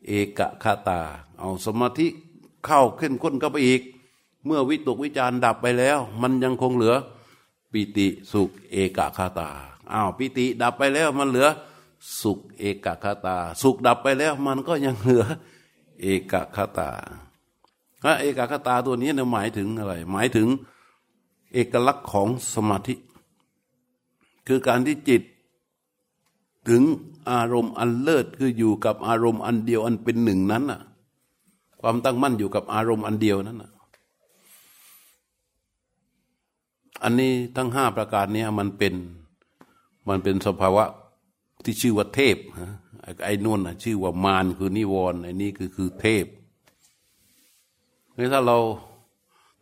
[0.08, 1.00] เอกคาตา
[1.40, 2.08] เอาสมาธิ
[2.66, 3.82] เข้าเข้มข้นเข้าไปอีก
[4.46, 6.96] เมื่อวิตกวิจารดับไปแล้ว มันยังคงเหลือ
[7.72, 9.50] ปิติสุขเอกคาตา
[9.92, 11.48] อ้าวปิติดับไปแล้วมันเหลือ
[12.22, 15.24] สุขเอกคาตา สุขดับไปแล้วมันก็ยังเหลือ
[16.02, 16.90] เอกคาตา
[18.02, 20.48] พระเอกคตาตัวนี้เนี่ยหมายถึงอะไร หมายถึง
[21.54, 22.96] เอกลักษณ์ของสมาธิ
[24.48, 25.22] คือการที่จิต
[26.70, 26.84] ถึง
[27.30, 30.82] อารมณ์อันเลิศคืออยู่กับอารมณ์อันเดียวอันเป็นหนึ่งนั้นน่ะ
[31.86, 33.72] ความตั้งมั่นอยู่กับอารมณ์อันเดียวนั้นน่ะ
[37.04, 38.94] อันนี้ทั้งห้าประการนี้มันเป็น
[40.10, 40.84] มันเป็นสภาวะ
[41.64, 42.38] ที่ชื่อว่าเทพ
[43.26, 46.26] ไอ้นู่นชื่อว่ามารคือนิวรณ์ไอ้นี้คือคือเทพ
[48.18, 48.58] นี่ถ้าเรา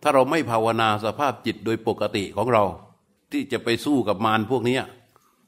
[0.01, 2.63] ถ้าเราไม่ภาวนาสภาพจิตโดยปกติของเรา
[3.31, 4.77] ที่จะไปสู้กับมารพวกนี้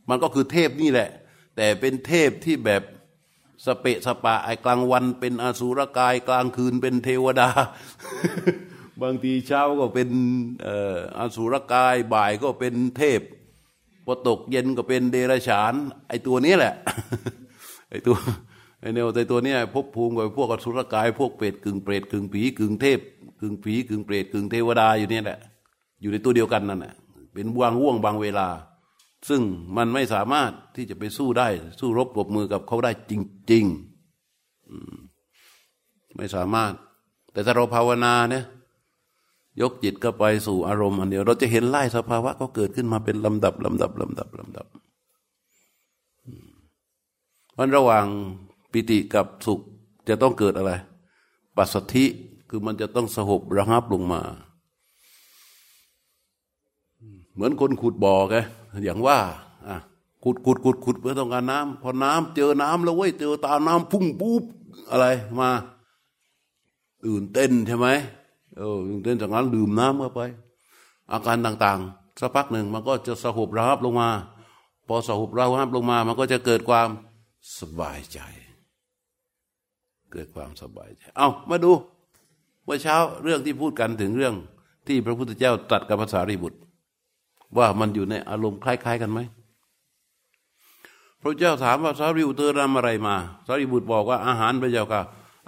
[0.09, 1.09] มันก็คือเทพนี่แหละ
[1.55, 2.81] แต่เป็นเทพที่แบบ
[3.65, 7.49] สเปะสปะไอ้กลางวันเป็นอสุรกาย กลางคืนเป็นเทวดา
[9.01, 10.09] บางทีเช้าก็เป็น
[11.19, 13.21] อสุรกายบ่ายก็เป็นเทพ
[14.05, 15.73] พอตกเย็นก็เป็นเดรัจฉาน
[16.09, 16.73] ไอ้ตัวนี้แหละ
[17.89, 18.15] ไอ้ตัว
[18.81, 22.99] ไอ้เนวไอ้ตัวนี้พบภูมิกับพวกอสุรกาย พวกเปรตกึ่งเปรตกึ่งผีกึ่งเทพ
[23.39, 25.39] กึ่งผีกึ่งเปรตกึ่งเทวดาอยู่เนี่ยแหละ
[26.01, 26.93] อยู่ในตัวเดียวกันนั่นแหละ
[27.33, 28.47] เป็นบางห่วงบางเวลา
[29.29, 29.41] ซึ่ง
[29.77, 31.47] มันไม่สามารถที่จะไปสู้ได้
[31.79, 33.13] สู้รบปรบมือกับเขาได้จ
[33.51, 36.71] ริงๆไม่สามารถ
[37.31, 38.45] แต่ถ้าเราภาวนาเนี่ย
[39.61, 44.67] ยกจิตก็ไปสู่อารมณ์อันเดียวเราจะเห็นไล่สภาวะก็เกิดขึ้นมาเป็นลำดับลำดับลำดับลำดับ
[47.57, 48.05] มันระหว่าง
[48.71, 49.59] ปิติกับสุข
[50.07, 50.71] จะต้องเกิดอะไร
[51.57, 52.05] ปัสสธิ
[52.49, 54.21] คือมันจะต้องสหบระงับลงมา
[57.33, 58.35] เหมือนคนขุดบ่อแก
[58.85, 59.19] อย่างว่า
[59.67, 59.75] อะ
[60.23, 64.43] ขุดขุดขุดขุดเพื่อต้องการน้ำพอน้ำเจอน้ำแล้วเว้ยเจอตาน้ำพุ่งปุ๊บ
[64.89, 65.05] อะไร
[65.39, 65.49] มา
[67.05, 67.87] ตื่นเต้นใช่ไหม
[68.57, 70.21] เออตื่นเต้นจากนั้นดื่มน้ำเข้าไป
[71.11, 74.09] อาการต่างๆสักพักหนึ่งมันก็จะสหบระงับลงมา
[74.87, 76.89] พอสหบระงับลงมา มันก็จะเกิดความ
[77.59, 78.19] สบายใจ
[80.11, 81.71] เกิดความสบายใจ เอามาดู
[82.63, 84.35] เมื่อเช้าเรื่องที่พูดกันถึงเรื่อง
[84.87, 86.59] ที่พระพุทธเจ้าตรัสกับภาษาริบุตร
[87.57, 89.19] ว่ามันอยู่ในอารมณ์คล้าย ๆ กันไหม
[91.21, 93.15] พระเจ้าถามว่าสารีบุตรเธอนำอะไรมา
[93.47, 95.01] สารีบุตรบอกว่าอาหารพระเจ้าค่ะ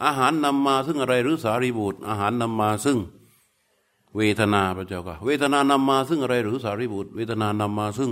[0.03, 2.97] อาหารนำมาซึ่งอะไรหรือสารีบุตร อาหารนำมาซึ่ง
[4.15, 8.11] เวทนาพระเจ้าค่ะ เวทนานำมาซึ่งอะไรหรือสารีบุตร เวทนานำมาซึ่ง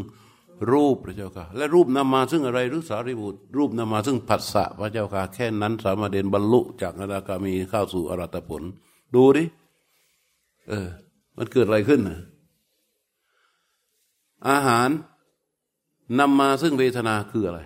[0.72, 8.64] รูปพระเจ้าค่ะ และรูปนำมาซึ่งอะไรหรือสารีบุตร รูปนำมาซึ่งผัสสะพระเจ้าค่ะ แค่นั้นสามาเดินบรรลุจากอนาคามีเข้าสู่อรัตผล
[9.14, 9.44] ดูดิ
[10.70, 10.88] เออ
[11.38, 12.20] มันเกิดอะไรขึ้นนะ
[14.50, 14.90] อาหาร
[16.20, 17.60] นำมาซึ่งเวทนาคืออะไร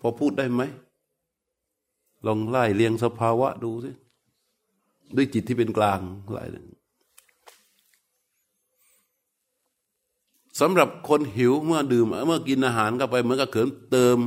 [0.00, 0.62] พอพูดได้ไหม
[2.26, 3.90] ลองไล่เรียงสภาวะดูสิ
[5.16, 6.00] ด้วยจิตที่เป็นกลาง
[6.32, 6.44] ไล่
[10.60, 14.18] สำหรับคนหิวเมื่อดื่ม เมื่อกินอาหารเข้าไปเหมือนกับเขินเติม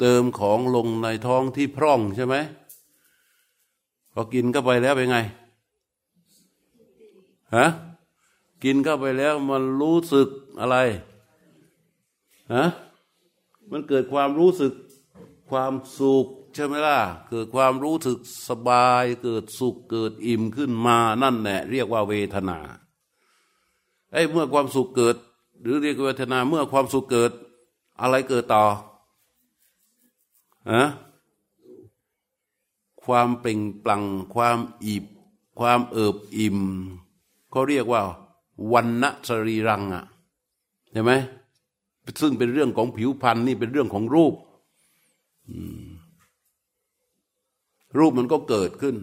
[0.00, 2.36] เติมของลงในท้องที่พร่องใช่ไหม
[4.12, 5.18] พอกินเข้าไปแล้วเป็นไง
[7.56, 7.66] ฮะ
[8.62, 10.28] กินเข้าไปแล้วมันรู้สึก
[10.60, 10.76] อะไร
[12.54, 12.64] ฮะ
[13.70, 14.72] มันเกิดความรู้สึก
[15.50, 16.98] ความสุขใช่ไหมล่ะ
[17.30, 18.18] เกิดความรู้สึก
[18.48, 22.58] สบาย เกิดสุขเกิดอิ่มขึ้นมานั่นแหละเรียกว่าเวทนา
[24.12, 25.16] ไอ้เมื่อความสุขเกิด
[25.60, 27.32] หรือเรียกเวทนาเมื่อความสุขเกิด
[28.00, 28.64] อะไรเกิดต่อ
[30.70, 30.82] อะ
[33.04, 35.04] ความเปล่งปลั่งความอิบ
[35.58, 36.58] ความเอิบอิ่ม
[37.50, 38.02] เขาเรียกว่า
[38.72, 40.04] วันณสรีรังอะ
[40.92, 41.12] ใช่ไหม
[42.20, 44.34] ซึ่งเป็นเรื่องของผิวพรรณนี่เป็นเรื่องของรูป
[47.98, 48.96] รูปมันก็เกิดขึ้น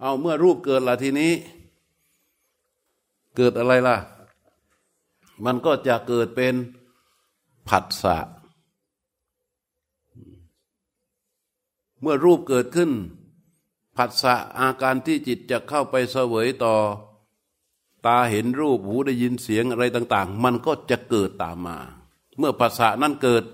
[0.00, 1.32] เอาเมื่อรูปเกิดละทีนี้
[3.36, 3.96] เกิดอะไรล่ะ
[5.44, 6.54] มันก็จะเกิดเป็น
[7.68, 8.18] ผัสสะ
[12.00, 12.90] เมื่อรูปเกิดขึ้น
[13.96, 16.74] ผัสสะอาการที่จิตจะเข้าไปเสวยต่อ
[18.08, 21.76] ตาเห็นรูปหูได้ยินเสียงอะไรต่าง ๆ มันก็จะเกิดตามมา
[22.38, 23.44] เมื่อผัสสะนั้นเกิด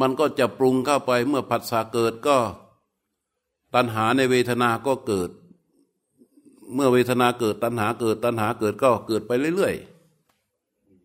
[0.00, 2.36] มันก็จะปรุงเข้าไป เมื่อผัสสะเกิดก็
[3.74, 5.30] ตัณหาในเวทนาก็เกิด
[6.74, 9.74] เมื่อเวทนาเกิดตัณหาเกิด ตัณหาเกิดก็เกิดไปเรื่อย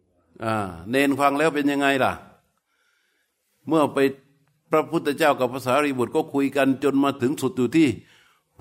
[0.05, 2.13] ๆเนนฟังแล้วเป็นยังไงล่ะ
[3.67, 3.97] เมื่อไป
[4.71, 7.87] พระพุทธเจ้ากับภาษารีบุตรก็คุยกันจนมาถึงสุดอยู่ที่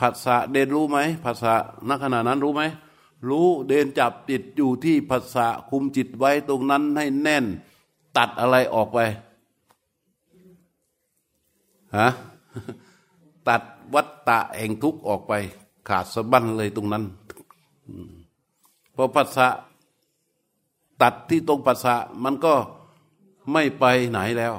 [0.00, 1.52] ภาษาเดนรู้ไหมภาษา
[1.88, 2.62] ณขณะนั้นรู้ไหม
[3.28, 7.44] รู้เดินจับจิตอยู่ที่ภาษาคุมจิตไว้ตรงนั้นให้แน่น
[8.16, 8.98] ตัดอะไรออกไป
[11.96, 12.08] ฮะ
[13.48, 13.62] ตัด
[13.94, 15.32] วัตตะแห่งทุกออกไป
[15.88, 17.04] ขาดสะบั้นเลยตรงนั้น
[18.94, 19.46] พอภาษา
[21.02, 22.54] ตัดที่ตรงปัสสะมันก็
[23.52, 24.54] ไม่ไปไหนแล้ว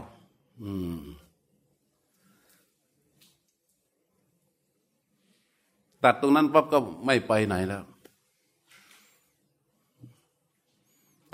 [6.04, 7.84] ตัดตรงนั้นปั๊บก็ไม่ไปไหนแล้ว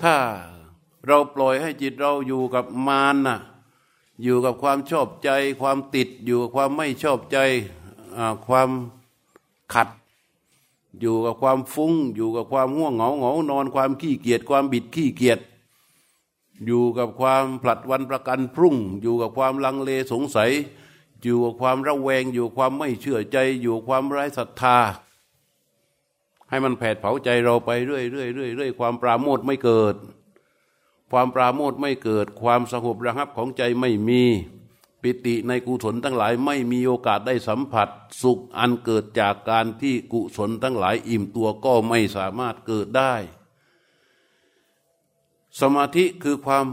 [0.02, 0.16] ถ้า
[1.06, 3.38] เราปล่อยให้จิตเราอยู่กับมารน่ะ
[4.22, 5.30] อยู่กับความชอบใจ
[5.60, 7.38] ความติดอยู่กับความไม่ชอบใจ
[8.46, 8.70] ความ
[9.72, 9.88] ขัด
[11.00, 15.40] อยู่กับความฟุง้ง อยู่กับความง่วงเหงาเหงานอนความขี้เกียจความบิดขี้เกียจ
[16.66, 20.50] อยู่กับความผลัดวันประกันพรุ่ง อยู่กับความลังเลสงสัย
[21.22, 24.78] อยู่กับความระแวง อยู่ความไม่เชื่อใจ อยู่ความไร้ศรัทธา
[26.48, 29.94] ให้มันแผดเผาใจเราไปเรื่อยเรื่อยเรื่อยเรื่อยความปราโมทไม่เกิด
[31.10, 34.22] ความปราโมทไม่เกิด ความสงบระงับของใจไม่มี
[35.02, 37.88] ปิติในกุศลทั้งหลายไม่มีโอกาสได้สัมผัส
[38.22, 43.14] สุขอันเกิดจากการที่กุศลทั้งหลายอิ่มตัวก็ไม่สามารถเกิดได้
[45.60, 46.66] สมาธิคือความ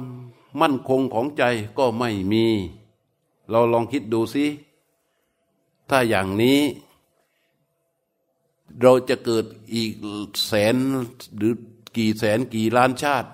[0.61, 1.43] มั่นคงของใจ
[1.77, 2.45] ก็ไม่มี
[3.49, 4.45] เราลองคิดดูสิ
[5.89, 6.59] ถ้าอย่างนี้
[8.81, 9.91] เราจะเกิดอีก
[10.47, 10.75] แสน
[11.37, 11.53] หรือ
[11.97, 13.29] กี่แสนกี่ล้านชาติ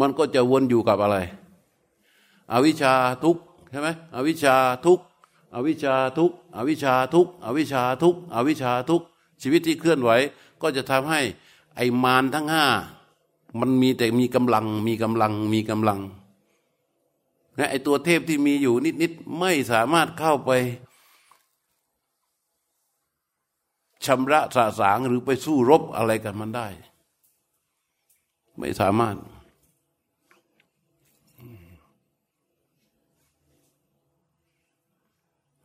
[0.00, 1.16] มันก็จะวนอยู่กับอะไร
[2.52, 3.36] อวิชชาทุก
[3.70, 4.56] ใช่ไหมอวิชชา
[4.86, 5.00] ทุก
[5.54, 9.02] อวิชชาทุกอวิชชาทุกอวิชชาทุกอวิชชาทุก
[9.42, 10.10] ชีวิตที่เคลื่อนไหว
[10.62, 11.20] ก็จะทำให้
[11.76, 12.66] ไอ้มารทั้งห้า
[13.60, 16.00] มันมีแต่มีกำลังมีกำลังมีกำลัง
[17.58, 20.50] นะไอตัวเทพที่มีอยู่นิดๆไม่สามารถเข้าไป
[24.06, 26.68] ชำระสะสางหรือไปสู้รบอะไรกันมันได้
[28.58, 29.16] ไม่สามารถ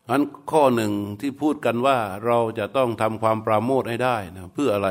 [0.09, 4.89] อันข้อหนึ่งที่พูดกันว่าเราจะต้องทำความปราโมทให้ได้นะเพื่ออะไร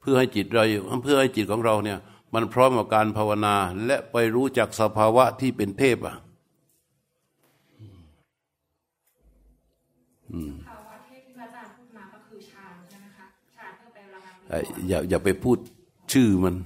[0.00, 0.64] เพื่อให้จิตเรา
[1.02, 1.98] เพื่อให้จิตของเราเนี่ย
[2.34, 3.56] มันพร้อมกับการภาวนา
[3.86, 6.16] และไปรู้จักสภาวะที่เป็นเทพอะ
[10.26, 10.59] ภา
[14.88, 15.58] อย่าอย่าไปพูด
[16.12, 16.56] ชื่อมัน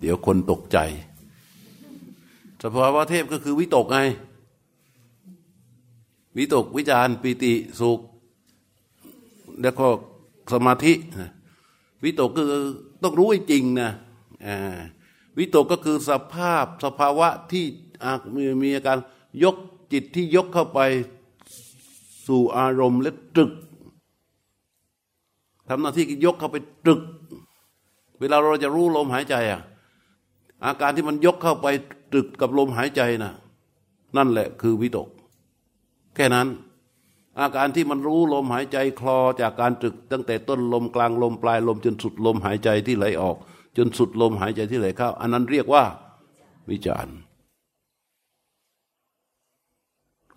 [0.00, 0.78] เดี๋ยวคนตกใจ
[2.62, 3.98] สภาวะเทพก็คือวิตกไง
[6.36, 8.00] วิตกวิจารปิติสุข
[9.62, 9.86] แล้วก็
[10.52, 10.92] สมาธิ
[12.04, 12.48] วิตกคือ
[13.02, 13.90] ต้องรู้จริงนะ
[15.38, 17.64] วิตกก็คือสภาพสภาวะที่
[18.34, 18.98] มีมีอาการ
[19.44, 19.56] ยก
[19.92, 20.80] จิตที่ยกเข้าไป
[22.26, 23.52] สู่อารมณ์และตรึก
[25.68, 27.00] ทำหน้าที่ยกเข้าไปตรึก
[28.20, 29.60] เวลาเราจะรู้ลมหายใจอะ
[30.64, 31.66] อาการที่มันยกเข้าไป
[32.12, 33.32] ตรึกกับลมหายใจนะ่ะ
[34.16, 35.08] นั่นแหละคือวิตก
[36.14, 36.48] แค่นั้น
[37.40, 43.36] อาการที่มันรู้ลมหายใจคลอจากการตรึก ตั้งแต่ต้นลมกลางลมปลายลมจนสุดลมหายใจที่ไหลออก
[43.76, 45.84] จนสุดลมหายใจที่ไหลเข้า อันนั้นเรียกว่า
[46.70, 47.16] วิจารณ์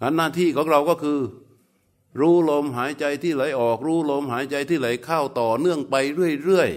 [0.01, 1.19] อันหน้าที่ของเราก็คือ
[2.19, 5.95] รู้ลมหายใจที่ไหลออก รู้ลมหายใจที่ไหลเข้าต่อเนื่องไป
[6.43, 6.69] เรื่อย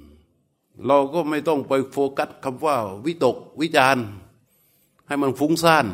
[0.00, 3.96] ๆเราก็ไม่ต้องไปโฟกัสคำว่า วิตกวิจาร
[5.06, 5.86] ให้มันฟุ้งซ่าน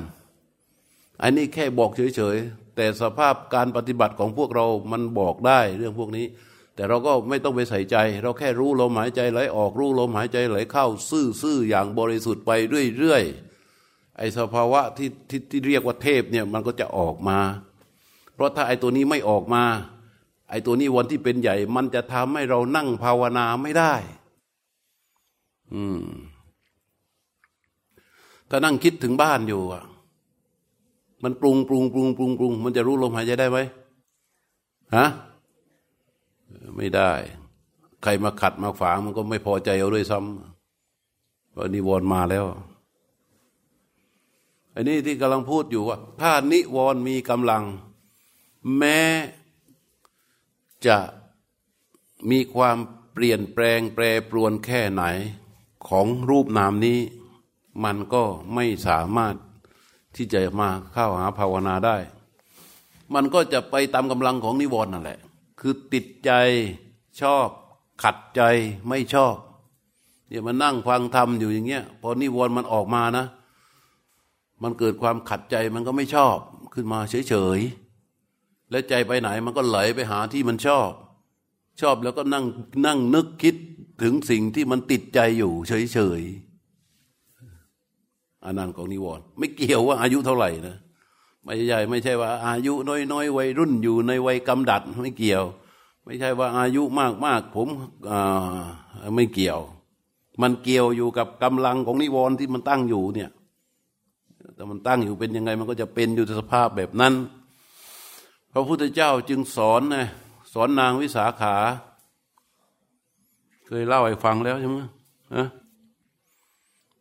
[1.23, 6.27] อันนี้แค่บอกเฉยๆ แต่สภาพการปฏิบัติของพวกเรามันบอกได้เรื่องพวกนี้
[6.75, 12.51] แต่เราก็ไม่ต้องไปใส่ใจ เราแค่รู้ลมหายใจไหลออก รู้ลมหายใจไหลเข้า ซื่อๆอย่างบริสุทธิ์ไป
[12.99, 17.39] เรื่อยๆไอ้สภาวะที่ที่ที่เรียกว่าเทพเนี่ยมันก็จะออกมา
[18.39, 19.63] เพราะถ้าไอ้ตัวนี้ไม่ออกมา
[20.51, 23.95] ไอ้ตัวนี้วันที่เป็นใหญ่ มันจะทำให้เรานั่งภาวนาไม่ได้
[25.75, 26.03] อืม
[28.49, 29.85] ถ้านั่งคิดถึงบ้านอยู่อะ
[31.23, 33.59] มันปรุงปรุงปรุงปรุงปรุงมันจะรู้ลมหายใจได้ไหม
[34.97, 35.07] ฮะ
[36.77, 37.13] ไม่ได้
[38.03, 42.45] ใครมาขัดมาฝางมันก็ไม่พอใจเอาด้วยซ้ำเพราะนิวรณ์มาแล้ว
[44.75, 47.65] อันนี้ที่กำลังพูดอยู่ว่า ถ้านิวรณ์มีกำลัง
[48.77, 49.01] แม้
[50.87, 50.99] จะ
[52.31, 52.77] มีความ
[53.13, 55.05] เปลี่ยนแปลงแปรปรวนแค่ไหน
[55.89, 56.99] ของรูปนามนี้
[57.85, 58.23] มันก็
[58.55, 59.35] ไม่สามารถ
[60.17, 61.97] ที่จะมาเข้าหาภาวนาได้
[63.15, 65.19] มันก็จะไปตามกำลังของนิวรณ์นั่นแหละ
[65.61, 66.31] คือติดใจ
[67.21, 67.49] ชอบ
[68.03, 68.43] ขัดใจ
[68.89, 69.37] ไม่ชอบ
[70.29, 73.27] เนี่ยมานั่งฟังธรรมอยู่อย่างเงี้ยพอนิวรณ์มันออกมานะ
[74.63, 76.37] มันเกิดความขัดใจมันก็ไม่ชอบ
[76.75, 77.88] ขึ้นมาเฉยๆ
[78.71, 80.91] แล้วใจไปไหนมันก็ไหลไปหาที่มันชอบ
[81.81, 82.45] ชอบแล้วก็นั่ง
[82.87, 83.55] นั่งนึกคิด
[84.03, 90.77] ถึงสิ่งที่มันติดใจอยู่ เฉยๆอันนั้นของนิวรณ์ไม่เกี่ยวว่าอายุเท่าไหร่นะ
[91.45, 92.73] ไม่ใช่ไม่ใช่ว่า อายุ
[93.13, 95.45] น้อยๆวัยรุ่นอยู่ในวัยกำดัดไม่เกี่ยว
[96.05, 96.83] ไม่ใช่ว่าอายุ
[97.25, 97.69] มากๆผม
[99.15, 99.61] ไม่เกี่ยว
[100.43, 103.31] มันเกี่ยวอยู่กับกำลังของนิวรณ์ที่มันตั้งอยู่เนี่ย
[104.55, 107.15] แต่มันตั้งอยู่เป็นยังไงมันก็จะเป็นอยู่ในสภาพแบบนั้น
[108.53, 110.05] พระพุทธเจ้าจึงสอนนะ
[110.53, 111.57] สอนนางวิสาขา
[113.65, 114.79] เคยเล่าให้ฟังแล้วใช่ไหม
[115.35, 115.45] ฮะ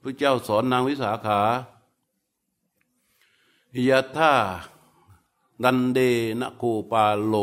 [0.02, 1.42] พระเจ้าสอนนางวิสาขา
[3.90, 4.34] ยะท่า
[5.64, 6.00] ดันเด
[6.40, 7.36] นโคปาโล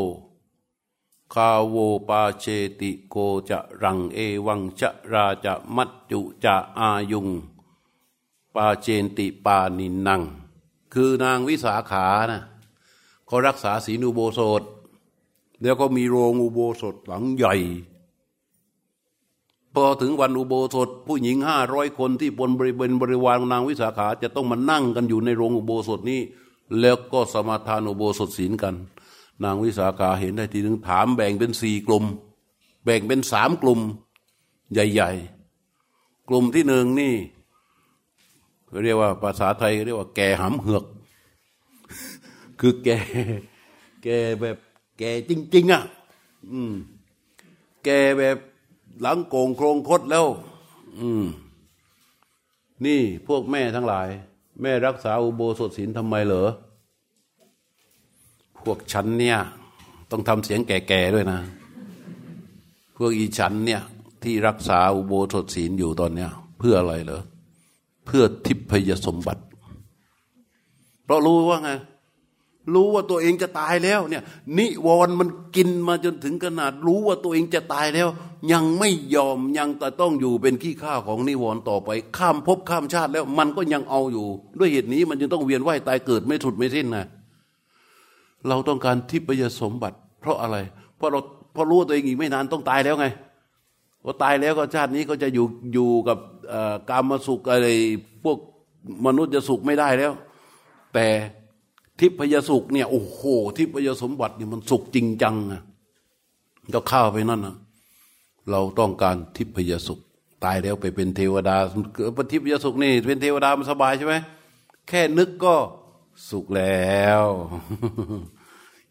[1.33, 1.75] คาโว
[2.07, 2.45] ปาเช
[2.79, 3.15] ติโก
[3.49, 7.27] จะรังเอวังจะราจะมัจจุจะอายุง
[8.55, 10.21] ปาเจนติปานินนัง
[10.93, 12.41] คือนางวิสาขานะ
[13.27, 14.61] เขารักษาศีลอุโบสถ
[15.61, 17.55] แล้วก็มีโรงอุโบสถหลังใหญ่
[19.73, 26.21] พอถึงวันอุโบสถ ผู้หญิงห้าร้อยคนที่บนบริเวณบริวารนางวิสาขาจะต้องมานั่งกันอยู่ในโรงอุโบสถนี้
[26.79, 28.75] แล้วก็สมาทานอุโบสถศีลกัน
[29.43, 32.05] นางวิสาขาเห็นได้ทีนึงถามแบ่งเป็นสี่กลุ่ม
[32.83, 33.79] แบ่งเป็นสามกลุ่ม
[34.73, 35.11] ใหญ่
[35.71, 37.13] ๆ กลุ่มที่หนึ่งนี่
[38.83, 40.83] เรียกว่าภาษาไทยเรียกว่าแก่หำเหือก
[42.59, 42.89] คือแก
[44.03, 44.07] แก
[44.41, 44.57] แบบ
[44.97, 45.83] แกจริง ๆ อะ
[46.51, 46.73] อืม
[47.83, 48.37] แกแบบ
[49.01, 50.25] หลังโกงโครงคดแล้ว
[50.99, 51.25] อืม
[52.85, 54.07] นี่พวกแม่ทั้งหลาย
[54.61, 56.49] แม่รักษาอุโบสถศีลทำไมเหรอ
[58.63, 59.37] พวกฉันเนี่ย
[60.11, 61.39] ต้องทำเสียงแก่ๆด้วยนะ
[62.97, 63.81] พวกอีฉันเนี่ย
[64.23, 67.21] ที่รักษาอุโบสถศีลอยู่ตอนเนี้ย เพื่ออะไรเหรอ
[68.05, 69.43] เพื่อทิพยสมบัติ
[71.03, 71.71] เพราะรู้ว่าไง
[72.73, 74.23] รู้ว่าตัวเองจะตายแล้วเนี่ย
[74.57, 78.07] นิวรณ์มันกินมาจนถึงขนาด รู้ว่าตัวเองจะตายแล้ว
[78.51, 84.27] ยังไม่ยอมยังแต่ต้องอยู่เป็นขี้ข้าของนิวรณ์ต่อไป ข้ามภพข้ามชาติแล้ว มันก็ยังเอาอยู่
[84.59, 87.05] ด้วยเหตุนี้มันจึงต้องเวียนว่ายตายเกิดไม่ถุดไม่สิ้นนะ
[88.47, 90.57] เราต้องการทิพยสมบัติ เพราะอะไร
[90.97, 91.19] เพราะเรา
[91.53, 93.07] เพราะรู้ว่าตัวเองอีกไม่นานต้องตายแล้วไง
[94.03, 96.17] พอตายแล้วก็ชาตินี้ก็จะอยู่อยู่กับ
[96.89, 97.67] การมาสุขอะไร
[98.23, 98.37] พวก
[99.05, 100.13] มนุษย์จะสุขไม่ได้แล้ว
[100.93, 101.07] แต่
[101.99, 103.19] ทิพยสุขเนี่ยโอ้โห
[103.57, 105.61] ทิพยสมบัติเนี่ยมันสุขจริงจังอะ
[106.73, 107.55] ก็เข้าไปนั่นนะ
[108.51, 109.99] เราต้องการทิพยสุข
[110.43, 111.55] ตายแล้วไปเป็นเทวดา
[112.17, 114.15] ปทิพยสุขนี่ เป็นเทวดามันสบายใช่ไหม
[114.87, 115.55] แค่นึกก็
[116.29, 117.23] สุขแล้ว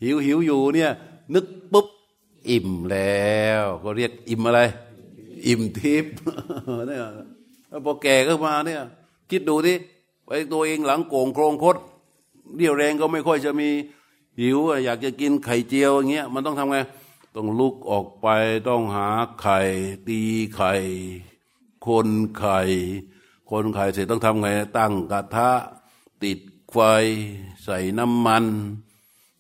[0.03, 0.91] หิวหิวอยู่เนี่ย
[1.35, 1.87] นึกปุ๊บ
[2.51, 3.25] อิ่มแล้
[3.61, 4.61] ว ก็เรียกอิ่มอะไร
[5.47, 6.15] อิ่มทิพย์
[6.87, 7.01] เนี่ย
[7.85, 8.83] พอแก่ขึ้นมาเนี่ย
[9.31, 9.77] คิดดูที่
[10.27, 11.77] ไปตัวเองหลังโก่งโครงคด
[12.57, 13.71] เรี่ยวแรงก็ไม่ค่อยจะมี
[14.41, 16.79] หิวอยากจะกินไข่เจียวอย่างเงี้ยมันต้องทำไง
[17.35, 18.27] ต้องลุกออกไป
[18.69, 19.09] ต้องหา
[19.41, 19.59] ไข่
[20.09, 20.21] ตี
[20.57, 20.73] ไข่
[21.87, 22.61] คนไข่
[23.51, 25.51] คนไข่เสร็จต้องทำไงตั้งกระทะ
[26.23, 26.39] ติด
[26.73, 26.79] ไฟ
[27.65, 28.45] ใส่น้ำมัน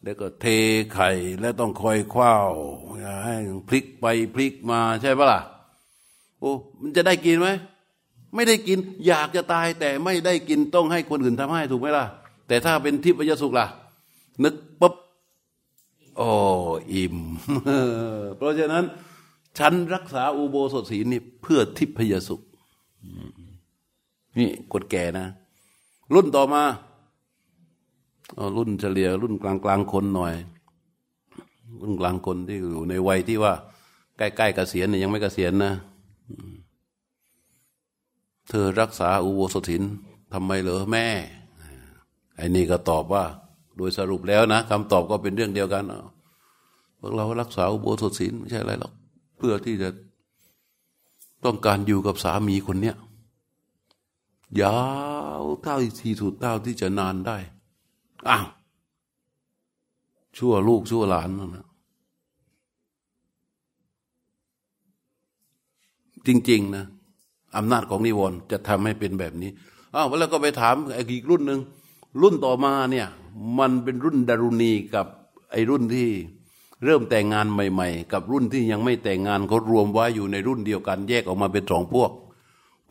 [0.03, 0.46] แล้วก็เท
[0.94, 2.35] ไข่แล้วต้องคอยคว้า
[3.24, 3.37] ให้
[3.68, 5.40] พลิกไปพลิกมาใช่ปะล่ะ
[6.40, 7.48] โอ้มันจะได้กินไหม
[8.35, 12.06] ไม่ได้กินอยากจะตายแต่ไม่ได้กินต้องให้คนอื่นทำให้ถูกไหมล่ะ
[12.47, 13.67] แต่ถ้าเป็นทิพยสุขล่ะ
[14.42, 14.95] นึกปุ๊บ
[16.17, 16.29] โอ้
[16.92, 17.17] อิ่ม
[18.37, 18.85] เพราะฉะนั้น
[19.59, 22.40] ฉันรักษาอุโบสถศีลนี่เพื่อทิพยสุข
[24.38, 25.27] นี่คนแก่นะ
[26.15, 26.63] รุ่นต่อมา
[28.57, 30.35] รุ่นเฉลี่ยรุ่นกลางกลางคนหน่อย
[31.81, 33.53] รุ่นกลางคนที่อยู่ในวัยที่ว่า
[34.19, 35.73] ใกล้ๆกเกษียณเนี่ยยังไม่เกษียณนะ
[38.49, 39.83] เธอรักษาอุโบสถศีล
[40.33, 41.07] ทำไมเหรอแม่
[42.37, 43.24] ไอ้นี่ก็ตอบว่า
[43.76, 45.85] โดยสรุปแล้วนะคำตอบก็เป็นเรื่องเดียวกัน
[47.00, 48.92] พวกเรารักษาอุโบสถศีลไม่ใช่อะไรหรอก
[49.37, 49.88] เพื่อที่จะ
[51.44, 52.96] ต้องการอยู่กับสามีคนเนี้ย
[54.62, 54.80] ยา
[55.40, 57.38] วเท่าที่สุดเท่าที่จะนานได้
[58.28, 58.46] อ้าว
[60.37, 61.66] ชั่วลูกชั่วหลานนะ
[66.26, 66.85] จริง ๆ นะ
[67.56, 69.50] อำนาจของนิวรณ์จะทำให้เป็นแบบนี้
[69.94, 70.74] อ้าวแล้วก็ไปถาม
[71.10, 71.60] อีกรุ่นหนึ่ง
[72.21, 73.08] รุ่นต่อมาเนี่ย
[73.58, 75.06] มันเป็นรุ่นดารุณีกับ
[75.50, 76.08] ไอ้รุ่นที่
[76.85, 82.10] เริ่มแต่งงานใหม่ ๆ กับรุ่นที่ยังไม่แต่งงานเขารวมไว้อยู่ในรุ่นเดียวกันแยกออกมาเป็นสองพวก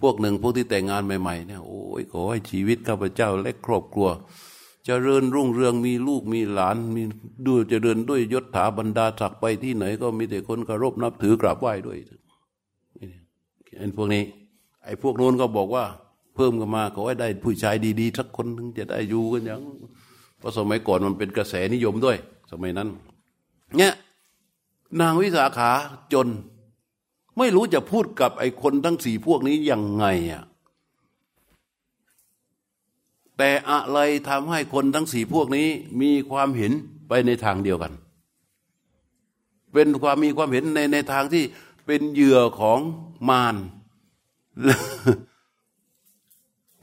[0.02, 4.14] พวกหนึ่งพวกที่แต่งงานใหม่ๆเนี่ยโอ้ยขอให้ชีวิตข้าพเจ้าและครอบครัวจ
[4.86, 7.02] เจริญรุ่งเรืองมีลูกมีหลานมี
[7.46, 11.98] ด้วยเจริญด้วยยศถาบรรดาศักดิ์ไปที่ไหนก็มีแต่คนเคารพนับถือกราบไหว้ด้วย
[13.78, 14.24] ไอ้พวกนี้
[14.84, 15.86] ไอ้พวกโน้นก็บอกว่า
[16.36, 19.62] เพิ่มกันมาขอให้ได้ผู้ชายดีๆสักคนถึงจะได้อยู่กันอย่าง
[20.40, 22.18] เพราะสมัยก่อนมันเป็นกระแสนิยมด้วย
[22.52, 22.90] สมัยนั้น
[23.78, 23.94] เนี่ย
[25.02, 25.72] นางวิสาขา
[26.14, 26.28] จน
[27.38, 30.44] ไม่รู้จะพูดกับไอ้คนทั้งสี่พวกนี้ยังไงอะ
[33.38, 35.68] แต่อะไรทำให้คนทั้งสี่พวกนี้
[36.02, 36.72] มีความเห็น
[37.08, 37.94] ไปในทางเดียวกัน
[39.74, 41.44] เป็นความมีความเห็นในในทางที่
[41.86, 42.80] เป็นเหยื่อของ
[43.30, 43.56] มาร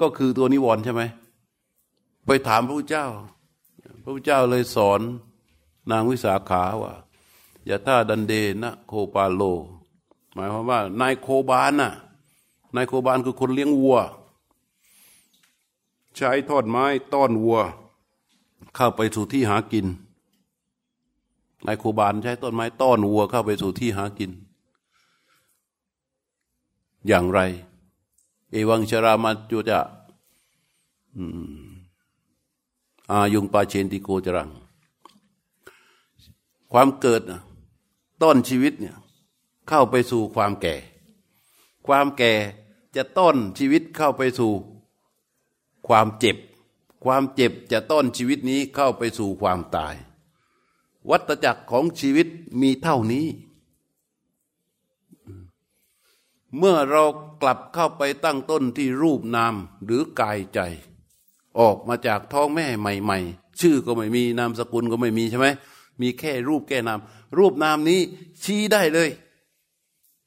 [0.00, 1.02] ก็คือตัวนิวรณ์ใช่ไหม
[2.26, 3.06] ไปถามพระพุทธเจ้า
[4.02, 5.00] พระพุทธเจ้าเลยสอน
[5.90, 6.92] นางวิสาขาว่า
[7.66, 8.32] อย่าท่าดันเด
[8.62, 9.42] นะโคปาโล
[10.34, 11.92] หมายความว่านายโคบานน่ะ
[12.74, 13.98] นายโคบานคือคนเลี้ยงวัว
[16.16, 16.84] ใช้ทอดไม้
[17.14, 17.58] ต้อนวัว
[18.76, 19.86] เข้าไปสู่ที่หากิน
[21.66, 24.30] นายโคบานใช้ต้นไม้ต้อนวัวเข้าไปสู่ที่หากิน
[27.06, 27.40] อย่างไร
[28.50, 29.80] เอวังชรามาจุจะ
[33.10, 34.50] อายุงปาเชนติโกจรัง
[36.72, 37.22] ความเกิด
[38.22, 38.96] ต้นชีวิตเนี่ย
[39.68, 40.74] เข้าไปสู่ความแก่
[41.86, 42.32] ความแก่
[42.96, 44.52] จะต้นชีวิตเข้าไปสู่
[45.86, 46.36] ความเจ็บ
[47.04, 49.94] ความเจ็บจะต้นชีวิตนี้เข้าไปสู่ความตาย
[51.10, 52.28] วัตจักรของชีวิต
[52.60, 53.26] มีเท่านี้
[56.58, 57.04] เมื่อเรา
[57.42, 60.60] กลับเข้าไปตั้งต้นที่รูปนามหรือกายใจ
[61.58, 65.48] ออกมาจากท้องแม่ใหม่ ๆ ชื่อก็ไม่มีนามสกุลก็ไม่มีใช่ไหม
[66.00, 66.98] มีแค่รูปแค่นาม
[67.38, 68.00] รูปนามนี้
[68.42, 69.10] ชี้ได้เลย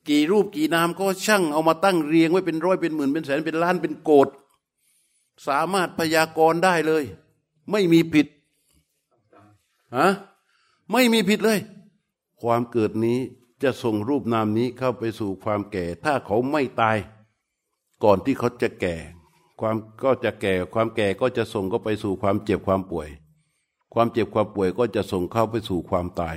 [0.10, 4.28] กี่รูปกี่นามก็ช่างเอามาตั้งเรียงไว้เป็นร้อยเป็นหมื่นเป็นแสนเป็นล้านเป็นโกด
[5.48, 7.04] สามารถพยากรณ์ได้เลย
[7.72, 8.28] ไม่มีผิด
[9.98, 10.10] ฮะ
[10.92, 11.60] ไม่มีผิดเลย
[12.42, 13.20] ความเกิดนี้
[13.64, 16.98] จะส่งรูปนามนี้เข้าไปสู่ความแก่ ถ้าเขาไม่ตาย
[18.04, 18.96] ก่อนที่เขาจะแก่
[19.60, 23.10] ความก็จะแก่ ความแก่ก็จะส่งก็ไปสู่ความเจ็บความป่วย
[23.94, 26.36] ความเจ็บความป่วยก็จะส่งเข้าไปสู่ความตาย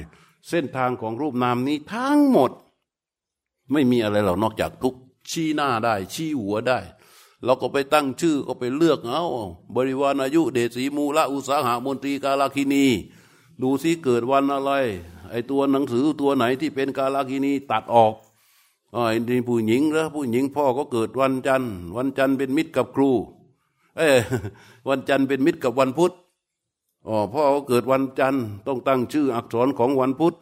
[0.49, 2.51] เส้นทางของรูปนามนี้ทั้งหมด
[3.73, 4.95] ไม่มีอะไรหรอกนอกจากทุก
[5.31, 6.79] ชี้หน้าได้ ชี้หัวได้
[7.45, 9.25] เราก็ไปตั้งชื่อก็ไปเลือกเอา
[9.75, 12.87] บริวารอายุเดชีมูละอุสาหามนตรีกาลาคินี
[13.61, 14.71] ดูซิเกิดวันอะไร
[15.31, 18.15] ไอตัวหนังสือตัวไหนที่เป็นกาลาคินีตัดออก
[18.93, 23.11] ไอ้นี่ผู้หญิงแล้วผู้หญิงพ่อก็เกิดวันจันทร์ วันจันทร์เป็นมิตรกับครู
[23.97, 24.09] เอ้
[24.89, 26.13] วันจันทร์เป็นมิตรกับวันพุธ
[27.07, 30.35] อ๋อพ่อเขาเกิดวันจันทร์ต้องตั้งชื่ออักษรของวันพุธ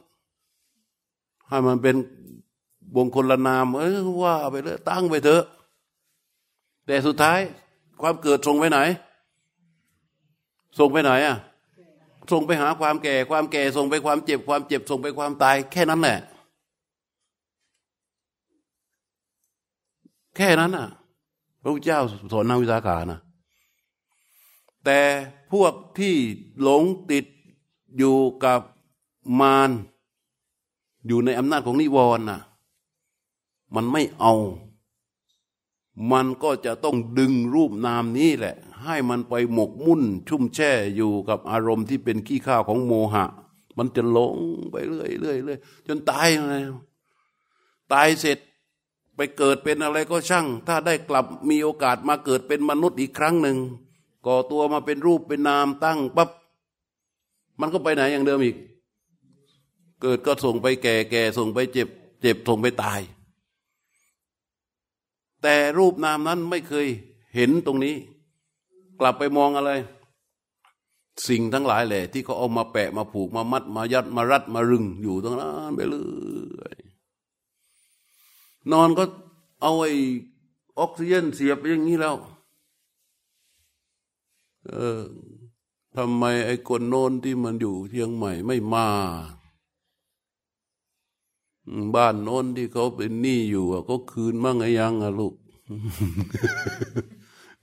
[1.49, 1.97] ให้มันเป็น
[2.95, 5.45] บงคนละนาม เออว่าไปเลยตั้งไปเถอะ
[6.87, 7.39] แต่สุดท้าย
[8.01, 8.79] ความเกิดส่งไปไหน
[10.79, 11.37] ส่งไปไหนอะ
[12.33, 16.19] ส่งไปหาความแก่ ความแก่ส่งไปความเจ็บ ความเจ็บส่งไปความตาย แค่นั้นแหละ
[20.37, 20.89] แค่นั้นอะ
[21.63, 22.01] พระพุทธเจ้า
[22.33, 23.21] สอนนาวิสาขานะ
[24.85, 25.01] แต่
[25.53, 26.15] พวกที่
[26.63, 27.25] หลงติด
[27.97, 28.61] อยู่กับ
[29.41, 29.71] มาร
[31.07, 32.41] อยู่ในอำนาจของนิวรณ์น่ะ
[33.75, 34.35] มันไม่เอา
[36.13, 43.25] มันก็จะต้องดึงรูปนามนี้แหละ ให้มันไปหมกมุ่น ชุ่มแช่อยู่กับอารมณ์ที่เป็นขี้ข้าวของโมหะ
[43.79, 44.37] มันจะหลง
[44.71, 46.63] ไปเรื่อยเรื่อยเรื่อยจนตายเลย
[47.93, 48.39] ตายเสร็จ
[49.17, 53.59] ไปเกิดเป็นอะไรก็ช่าง ถ้าได้กลับมีโอกาสมาเกิดเป็นมนุษย์อีกครั้งหนึ่ง
[54.27, 56.31] ก่อตัวมาเป็นรูปเป็นนามตั้งปั๊บ
[57.61, 58.57] มันก็ไปไหนอย่างเดิมอีก
[60.03, 61.89] เกิดก็ส่งไปแก่แก่ส่งไปเจ็บ
[62.21, 63.01] เจ็บส่งไปตาย
[65.43, 66.87] แต่รูปนามนั้นไม่เคย
[67.35, 67.95] เห็นตรงนี้
[68.99, 69.73] กลับไปมองอะไร
[71.29, 75.97] สิ่งทั้งหลายแหละที่เขาเอามาแปะมาผูกมามัด มายัดมารัดมารึง อยู่ตรงนั้นไปเล
[76.75, 76.77] ย
[78.73, 79.05] นอนก็
[79.63, 79.93] เอาไอ้
[80.79, 82.17] ออกซิเจนเสียบอย่างนี้แล้ว
[84.67, 85.03] เออ
[85.97, 88.87] ทำไมไอ้คนโน้นที่มันอยู่เชียงใหม่ไม่มา
[91.95, 95.35] บ้านโน้นที่เขาเป็นหนี้อยู่ก็คืนมั่งไงยังอะลูก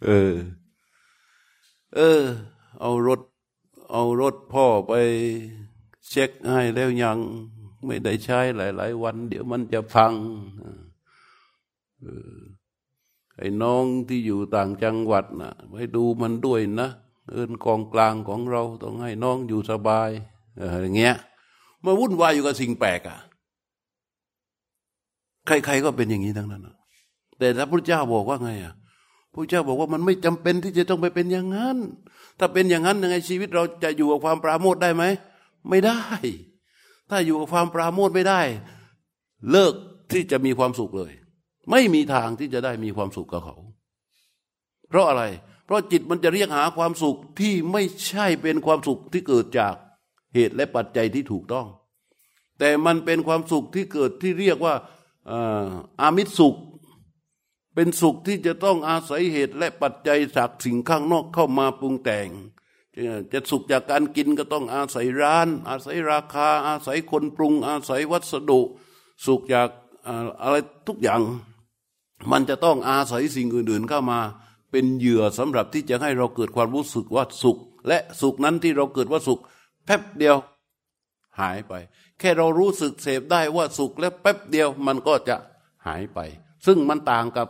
[0.06, 0.34] เออ
[1.96, 2.22] เออ
[2.82, 3.22] เอารถ
[3.92, 4.94] เอารถพ่อไป
[6.10, 7.18] เช็คให้แล้วยัง
[7.86, 10.14] ไม่ได้ใช้หลาย ๆ วัน เดี๋ยวมันจะพัง
[13.38, 16.90] ไอ้น้องที่อยู่ต่างจังหวัดนะ่ะไว้ดูมันด้วยนะ
[17.30, 20.10] เอินกองกลางของเราต้องให้น้องอยู่สบาย
[20.60, 21.16] อะไรเงี้ย
[21.84, 23.18] มาวุ่นวายอยู่กับสิ่งแปลกอะ่ะ
[25.48, 26.76] ใครๆก็เป็นอย่างนี้ทั้งนั้นนะ
[27.40, 28.74] แต่ถ้าพระเจ้าบอกว่าไงอะ
[29.34, 31.78] พระเจ้าบอกว่ามันไม่จำเป็นที่จะต้องไปเป็นอย่างนั้น
[32.40, 35.04] ถ้าเป็นอย่างนั้นยังไงชีวิตเราจะอยู่กับความปราโมทได้ไหม
[35.70, 36.02] ไม่ได้
[37.10, 38.42] ถ้าอยู่กับความปราโมทไม่ได้
[39.52, 39.74] เลิก
[40.12, 41.12] ที่จะมีความสุขเลย
[41.72, 43.56] ไม่มีทางที่จะได้มีความสุขกับเขา
[44.90, 45.24] เพราะอะไร
[45.66, 49.74] เพราะจิตมันจะเรียกหาความสุขที่ไม่ใช่เป็นความสุขที่เกิดจาก
[50.36, 51.68] เหตุและปัจจัยที่ถูกต้อง
[52.60, 54.76] แต่มันเป็นความสุขที่เกิดที่เรียกว่า
[56.02, 56.56] อามิตรสุข
[57.74, 62.30] เป็นสุขที่จะต้องอาศัยเหตุและปัจจัยจากสิ่งข้างนอกเข้ามาปรุงแต่ง
[63.32, 68.62] จะสุขจากการกินก็ต้องอาศัยร้าน อาศัยราคา อาศัยคนปรุง อาศัยวัสดุ
[69.26, 69.70] สุขจาก
[70.42, 70.56] อะไร
[70.88, 71.22] ทุกอย่าง
[72.32, 74.20] มันจะต้องอาศัยสิ่งอื่นๆเข้ามา
[74.72, 77.58] เป็นเหยื่อสำหรับที่จะให้เราเกิดความรู้สึกว่าสุข
[77.88, 79.40] และสุขนั้นที่เราเกิดว่าสุข
[79.86, 80.38] แป๊บเดียว
[81.40, 81.74] หายไป
[82.20, 85.36] แค่เรารู้สึกเสพได้ว่าสุขและแป๊บเดียวมันก็จะ
[85.88, 86.20] หายไป
[86.66, 87.48] ซึ่งมันต่างกับ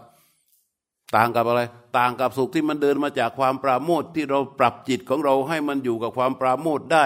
[1.15, 1.61] ต่างกับอะไร
[1.97, 7.05] ต่างกับสุขที่มันเดินมาจากความปราโมทที่เราปรับจิตของเราให้มันอยู่กับความปราโมทได้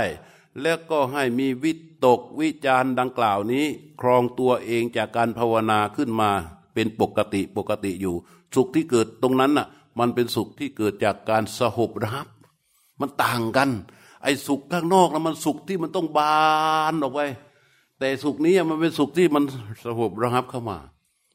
[0.61, 1.73] แล้วก็ให้มีวิ
[2.05, 3.65] ตกวิจารดังกล่าวนี้
[4.01, 6.29] ครองตัวเองจากการภาวนาขึ้นมา
[6.73, 8.15] เป็นปกติปกติอยู่
[8.55, 9.67] สุขที่เกิดตรงนั้นน่ะ
[9.99, 12.27] มันเป็นสุขที่เกิดจากการสหบรับ
[12.99, 13.69] มันต่างกัน
[14.23, 16.37] ไอ้สุขข้างนอกนะมันสุขที่มันต้องบา
[16.91, 17.19] นออกไป
[17.99, 19.43] แต่สุขนี้มันเป็นสุขที่มัน
[19.85, 20.77] สหบรับเข้ามา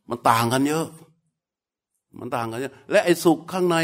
[0.08, 0.86] มันต่างกันเยอะ
[2.18, 3.76] มันต่างกันและไอ้สุขข้างใน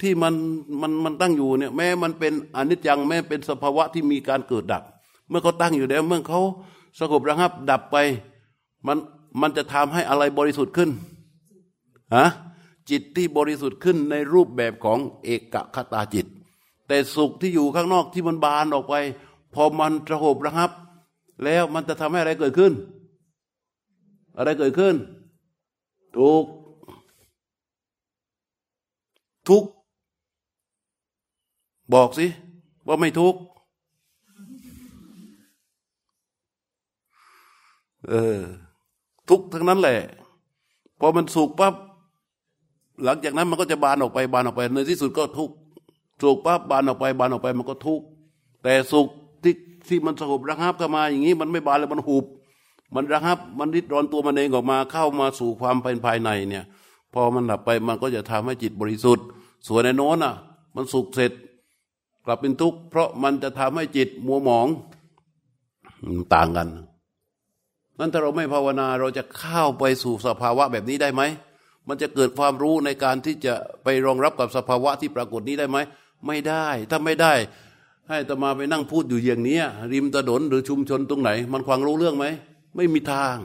[0.00, 0.34] ที่มัน
[0.80, 4.82] มันมันตั้งอยู่เนี่ยแม้มันเป็นอนิจจังแม้เป็นสภาวะที่มีการเกิดดับ
[5.28, 6.40] เมื่อเขาตั้งอยู่แล้วเมื่อเขา
[6.98, 7.96] สงบระงับดับไป
[8.86, 8.98] มัน
[9.40, 10.90] มันจะทำให้อะไรบริสุทธิ์ขึ้น
[12.16, 12.26] ฮะ
[12.90, 16.26] จิตที่บริสุทธิ์ขึ้นในรูปแบบของเอกคตาจิต
[16.88, 18.94] แต่สุขที่อยู่ข้างนอกที่มันบานออกไป
[19.54, 20.70] พอมันสงบระงับ
[21.44, 22.72] แล้วมันจะทำให้อะไรเกิดขึ้น
[24.36, 24.94] อะไรเกิดขึ้น
[26.16, 26.44] ถูก
[29.48, 29.64] ทุก
[31.94, 32.26] บอกสิ
[32.86, 33.34] ว่าไม่ทุก
[38.08, 38.38] เออ
[39.28, 39.98] ทุกทั้งนั้นแหละ
[41.00, 41.74] พอมันสุกปั๊บ
[43.04, 45.50] หลังจากนั้นมันก็จะบานออกไปบานออกไปในที่สุดก็ทุก
[46.22, 48.00] สุกปั๊บบานออกไปบานออกไปมันก็ทุก
[48.62, 49.06] แต่สุก
[49.42, 49.54] ที่
[49.88, 52.24] ที่มันสงบระงับเข้ามาอย่างนี้มันไม่บานเลยมันหุบ
[52.94, 56.64] มันระงับมันริดรอนตัวมันเองออกมาเข้ามาสู่ความภายภายในเนี่ย
[57.14, 59.26] พอมันดับไปมันก็จะทำให้จิตบริสุทธิ์
[59.66, 60.34] ส่วนในโน้นอะ
[60.74, 61.32] มันสุขเสร็จ
[62.24, 64.66] กลับเป็นทุกข์เพราะมันจะทำให้จิตมัวหมอง
[66.34, 66.68] ต่างกัน
[67.98, 71.22] นั้นถ้าเราไม่ภาวนาเราจะเข้าไปสู่สภาวะแบบนี้ได้ไหม
[71.88, 73.54] มันจะเกิดความรู้ในการที่จะ
[73.84, 75.78] ไปรองรับกับสภาวะที่ปรากฏนี้ได้ไหม
[76.26, 77.32] ไม่ได้ ถ้าไม่ได้
[78.08, 79.58] ให้ตมาไปนั่งพูดอยู่อย่างนี้
[79.92, 82.26] ริมถนนหรือชุมชนตรงไหน มันควางรู้เรื่องไหม
[82.76, 83.36] ไม่มีทาง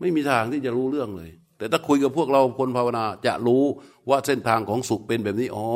[0.00, 3.64] ไม่มีทางที่จะรู้เรื่องเลย แต่ถ้าคุยกับพวกเราคนภาวนาจะรู้
[4.08, 5.68] ว่าเส้นทางของสุขเป็นแบบนี้อ๋อ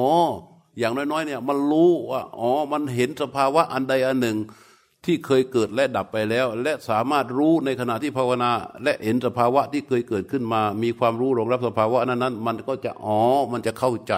[0.78, 4.38] อย่างน้อยๆเนี่ยมันรู้ว่าอ๋อมันเห็นสภาวะอันใดอันหนึ่ง
[5.04, 8.50] ที่เคยเกิดและดับไปแล้ว และสามารถรู้ในขณะที่ภาวนา
[8.82, 13.18] และเห็นสภาวะที่เคยเกิดขึ้นมา มีความรู้รองรับสภาวะนั้นนั้นมันก็จะอ๋อ
[13.52, 14.14] มันจะเข้าใจ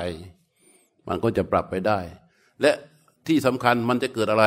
[1.09, 1.99] มันก็จะปรับไปได้
[2.61, 2.73] และ
[3.27, 4.47] ที่สำคัญมันจะเกิดอะไร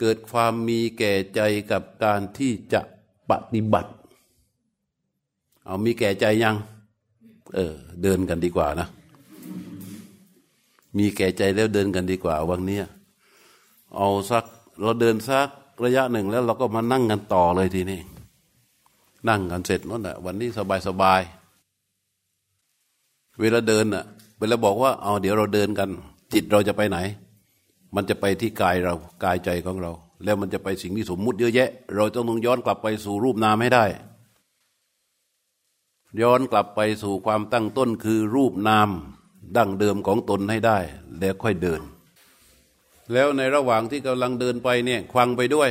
[0.00, 1.40] เกิดความมีแก่ใจ
[1.72, 2.80] กับการที่จะ
[3.30, 3.90] ปฏิบัติ
[5.66, 6.56] เอามีแก่ใจยัง
[7.54, 8.88] เออ เดินกันดีกว่านะ
[10.98, 12.78] มีแก่ใจแล้วเดินกันดีกว่าวันนี้
[13.96, 14.44] เอาสัก
[14.80, 15.48] เราเดินสัก
[15.84, 18.00] ระยะหนึ่งแล้วเราก็มานั่งกันต่อเลยทีนี้
[19.28, 21.20] นั่งกันเสร็จนั่นแหละวันนี้สบายสบาย
[23.40, 24.04] เวลาเดินอะ
[24.38, 25.88] เวลาบอกว่าเอาเดี๋ยวเราเดินกัน
[26.32, 26.98] จิตเราจะไปไหน
[27.94, 28.94] มันจะไปที่กายเรา
[29.24, 29.92] กายใจของเรา
[30.24, 33.84] แล้วมันจะไปสิ่งที่สมมุติเยอะแยะ เราต้องย้อนกลับไปสู่รูปนามให้ได้
[36.20, 38.90] ย้อนกลับไปสู่ความตั้งต้นคือรูปนาม
[39.56, 40.78] ดั้งเดิมของตนให้ได้
[41.18, 41.80] แล้วค่อยเดิน
[43.12, 45.70] แล้วในระหว่างที่กำลังเดินไปเนี่ยควังไปด้วย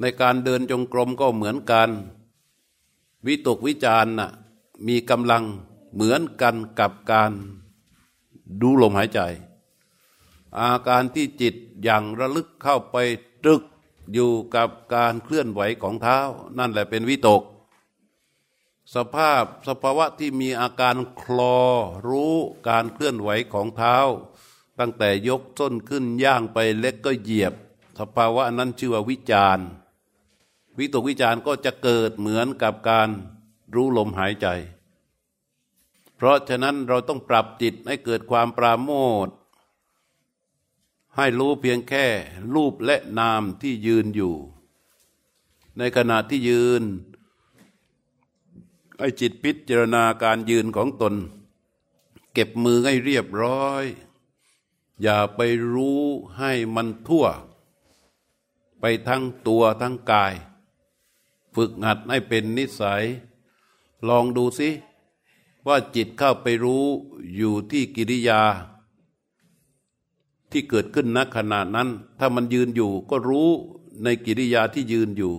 [0.00, 1.88] ในการเดินจงกรมก็เหมือนกัน
[3.26, 4.30] วิตกวิจารณ์น่ะ
[4.88, 5.44] มีกำลัง
[5.94, 7.30] เหมือนกันกับการ
[8.60, 9.20] ดูลมหายใจ
[10.58, 12.96] อาการที่จิตอย่างระลึกเข้าไป
[13.44, 13.62] ตรึก
[14.12, 16.18] อยู่กับการเคลื่อนไหวของเท้า
[16.58, 17.42] นั่นแหละเป็นวิตก
[18.94, 21.58] สภาพสภาวะที่มีอาการคลอ
[22.08, 22.34] รู้
[22.68, 23.96] การเคลื่อนไหวของเท้า
[24.78, 27.54] ตั้งแต่ยกต้นขึ้นย่างไปเล็กก็เหยียบ
[27.98, 29.58] สภาวะนั้นชื่อว่าวิจาร
[30.78, 33.08] วิตกวิจารก็จะเกิดเหมือนกับการ
[33.74, 34.46] รู้ลมหายใจ
[36.16, 38.90] เพราะฉะนั้นเราต้องปรับจิตให้เกิดความปราโม
[39.26, 39.28] ท
[41.16, 42.06] ให้รู้เพียงแค่
[42.54, 44.34] รูปและนามที่ยืนอยู่
[45.78, 46.82] ในขณะที่ยืน
[49.00, 51.14] ให้จิตพิจารณาการยืนของตน
[52.32, 53.84] เก็บมือให้เรียบร้อย
[55.02, 55.40] อย่าไป
[55.72, 56.00] รู้
[56.38, 57.26] ให้มันทั่ว
[58.80, 60.34] ไปทั้งตัวทั้งกาย
[61.54, 63.04] ฝึกหัดให้เป็นนิสัย
[64.08, 64.68] ลองดูสิ
[65.66, 66.84] ว่าจิตเข้าไปรู้
[67.36, 68.42] อยู่ที่กิริยา
[70.50, 71.88] ที่เกิดขึ้นณขณะนั้น
[72.18, 73.50] ถ้ามันยืนอยู่ก็รู้
[74.02, 75.34] ในกิริยาที่ยืนอยู่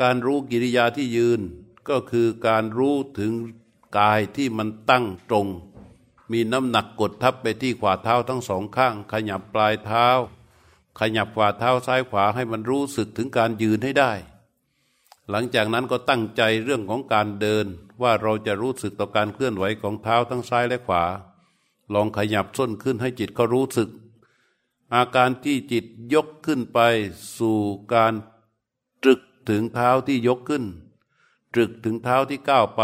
[0.00, 1.40] การรู้กิริยาที่ยืน
[1.88, 3.32] ก็คือการรู้ถึง
[3.98, 5.46] กายที่มันตั้งตรง
[6.32, 10.06] มีน้ำหนักกดทับไปที่ขวาเท้าทั้งสองข้าง ขยับปลายเท้า
[10.98, 14.12] ขยับขวาเท้าซ้ายขวาให้มันรู้สึกถึงการยืนให้ได้
[15.30, 17.66] หลังจากนั้นก็ตั้งใจเรื่องของการเดิน
[18.02, 21.04] ว่าเราจะรู้สึกต่อการเคลื่อนไหวของเท้าทั้งซ้ายและขวา
[21.94, 23.88] ลองขยับส้นขึ้นให้จิตเขารู้สึก
[24.94, 26.78] อาการที่จิตยกขึ้นไป
[27.38, 27.58] สู่
[27.94, 28.12] การ
[29.02, 30.64] ตรึกถึงเท้าที่ยกขึ้น
[31.54, 32.82] ตรึกถึงเท้าที่ก้าวไป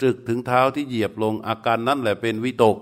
[0.00, 2.76] ตรึกถึงเท้าที่เหยียบลงอาการนั้นแหละเป็นวิตก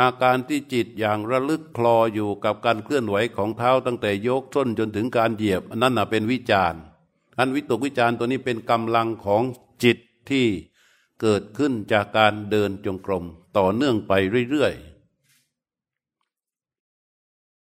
[0.00, 6.80] อาการที่จิตอย่างระลึกคลออยู่กับการเคลื่อนไหวของเท้าตั้งแต่ยกส้นจนถึงการเหยียบ อันนั้นน่ะเป็นวิจารณ์
[7.38, 9.42] อันวิตกวิจารณ์ตัวนี้เป็นกำลังของ
[9.84, 9.98] จิต
[10.30, 10.46] ที่
[11.20, 13.24] เกิดขึ้นจากการเดินจงกรม
[13.58, 14.12] ต่อเนื่องไป
[14.50, 14.91] เรื่อยๆ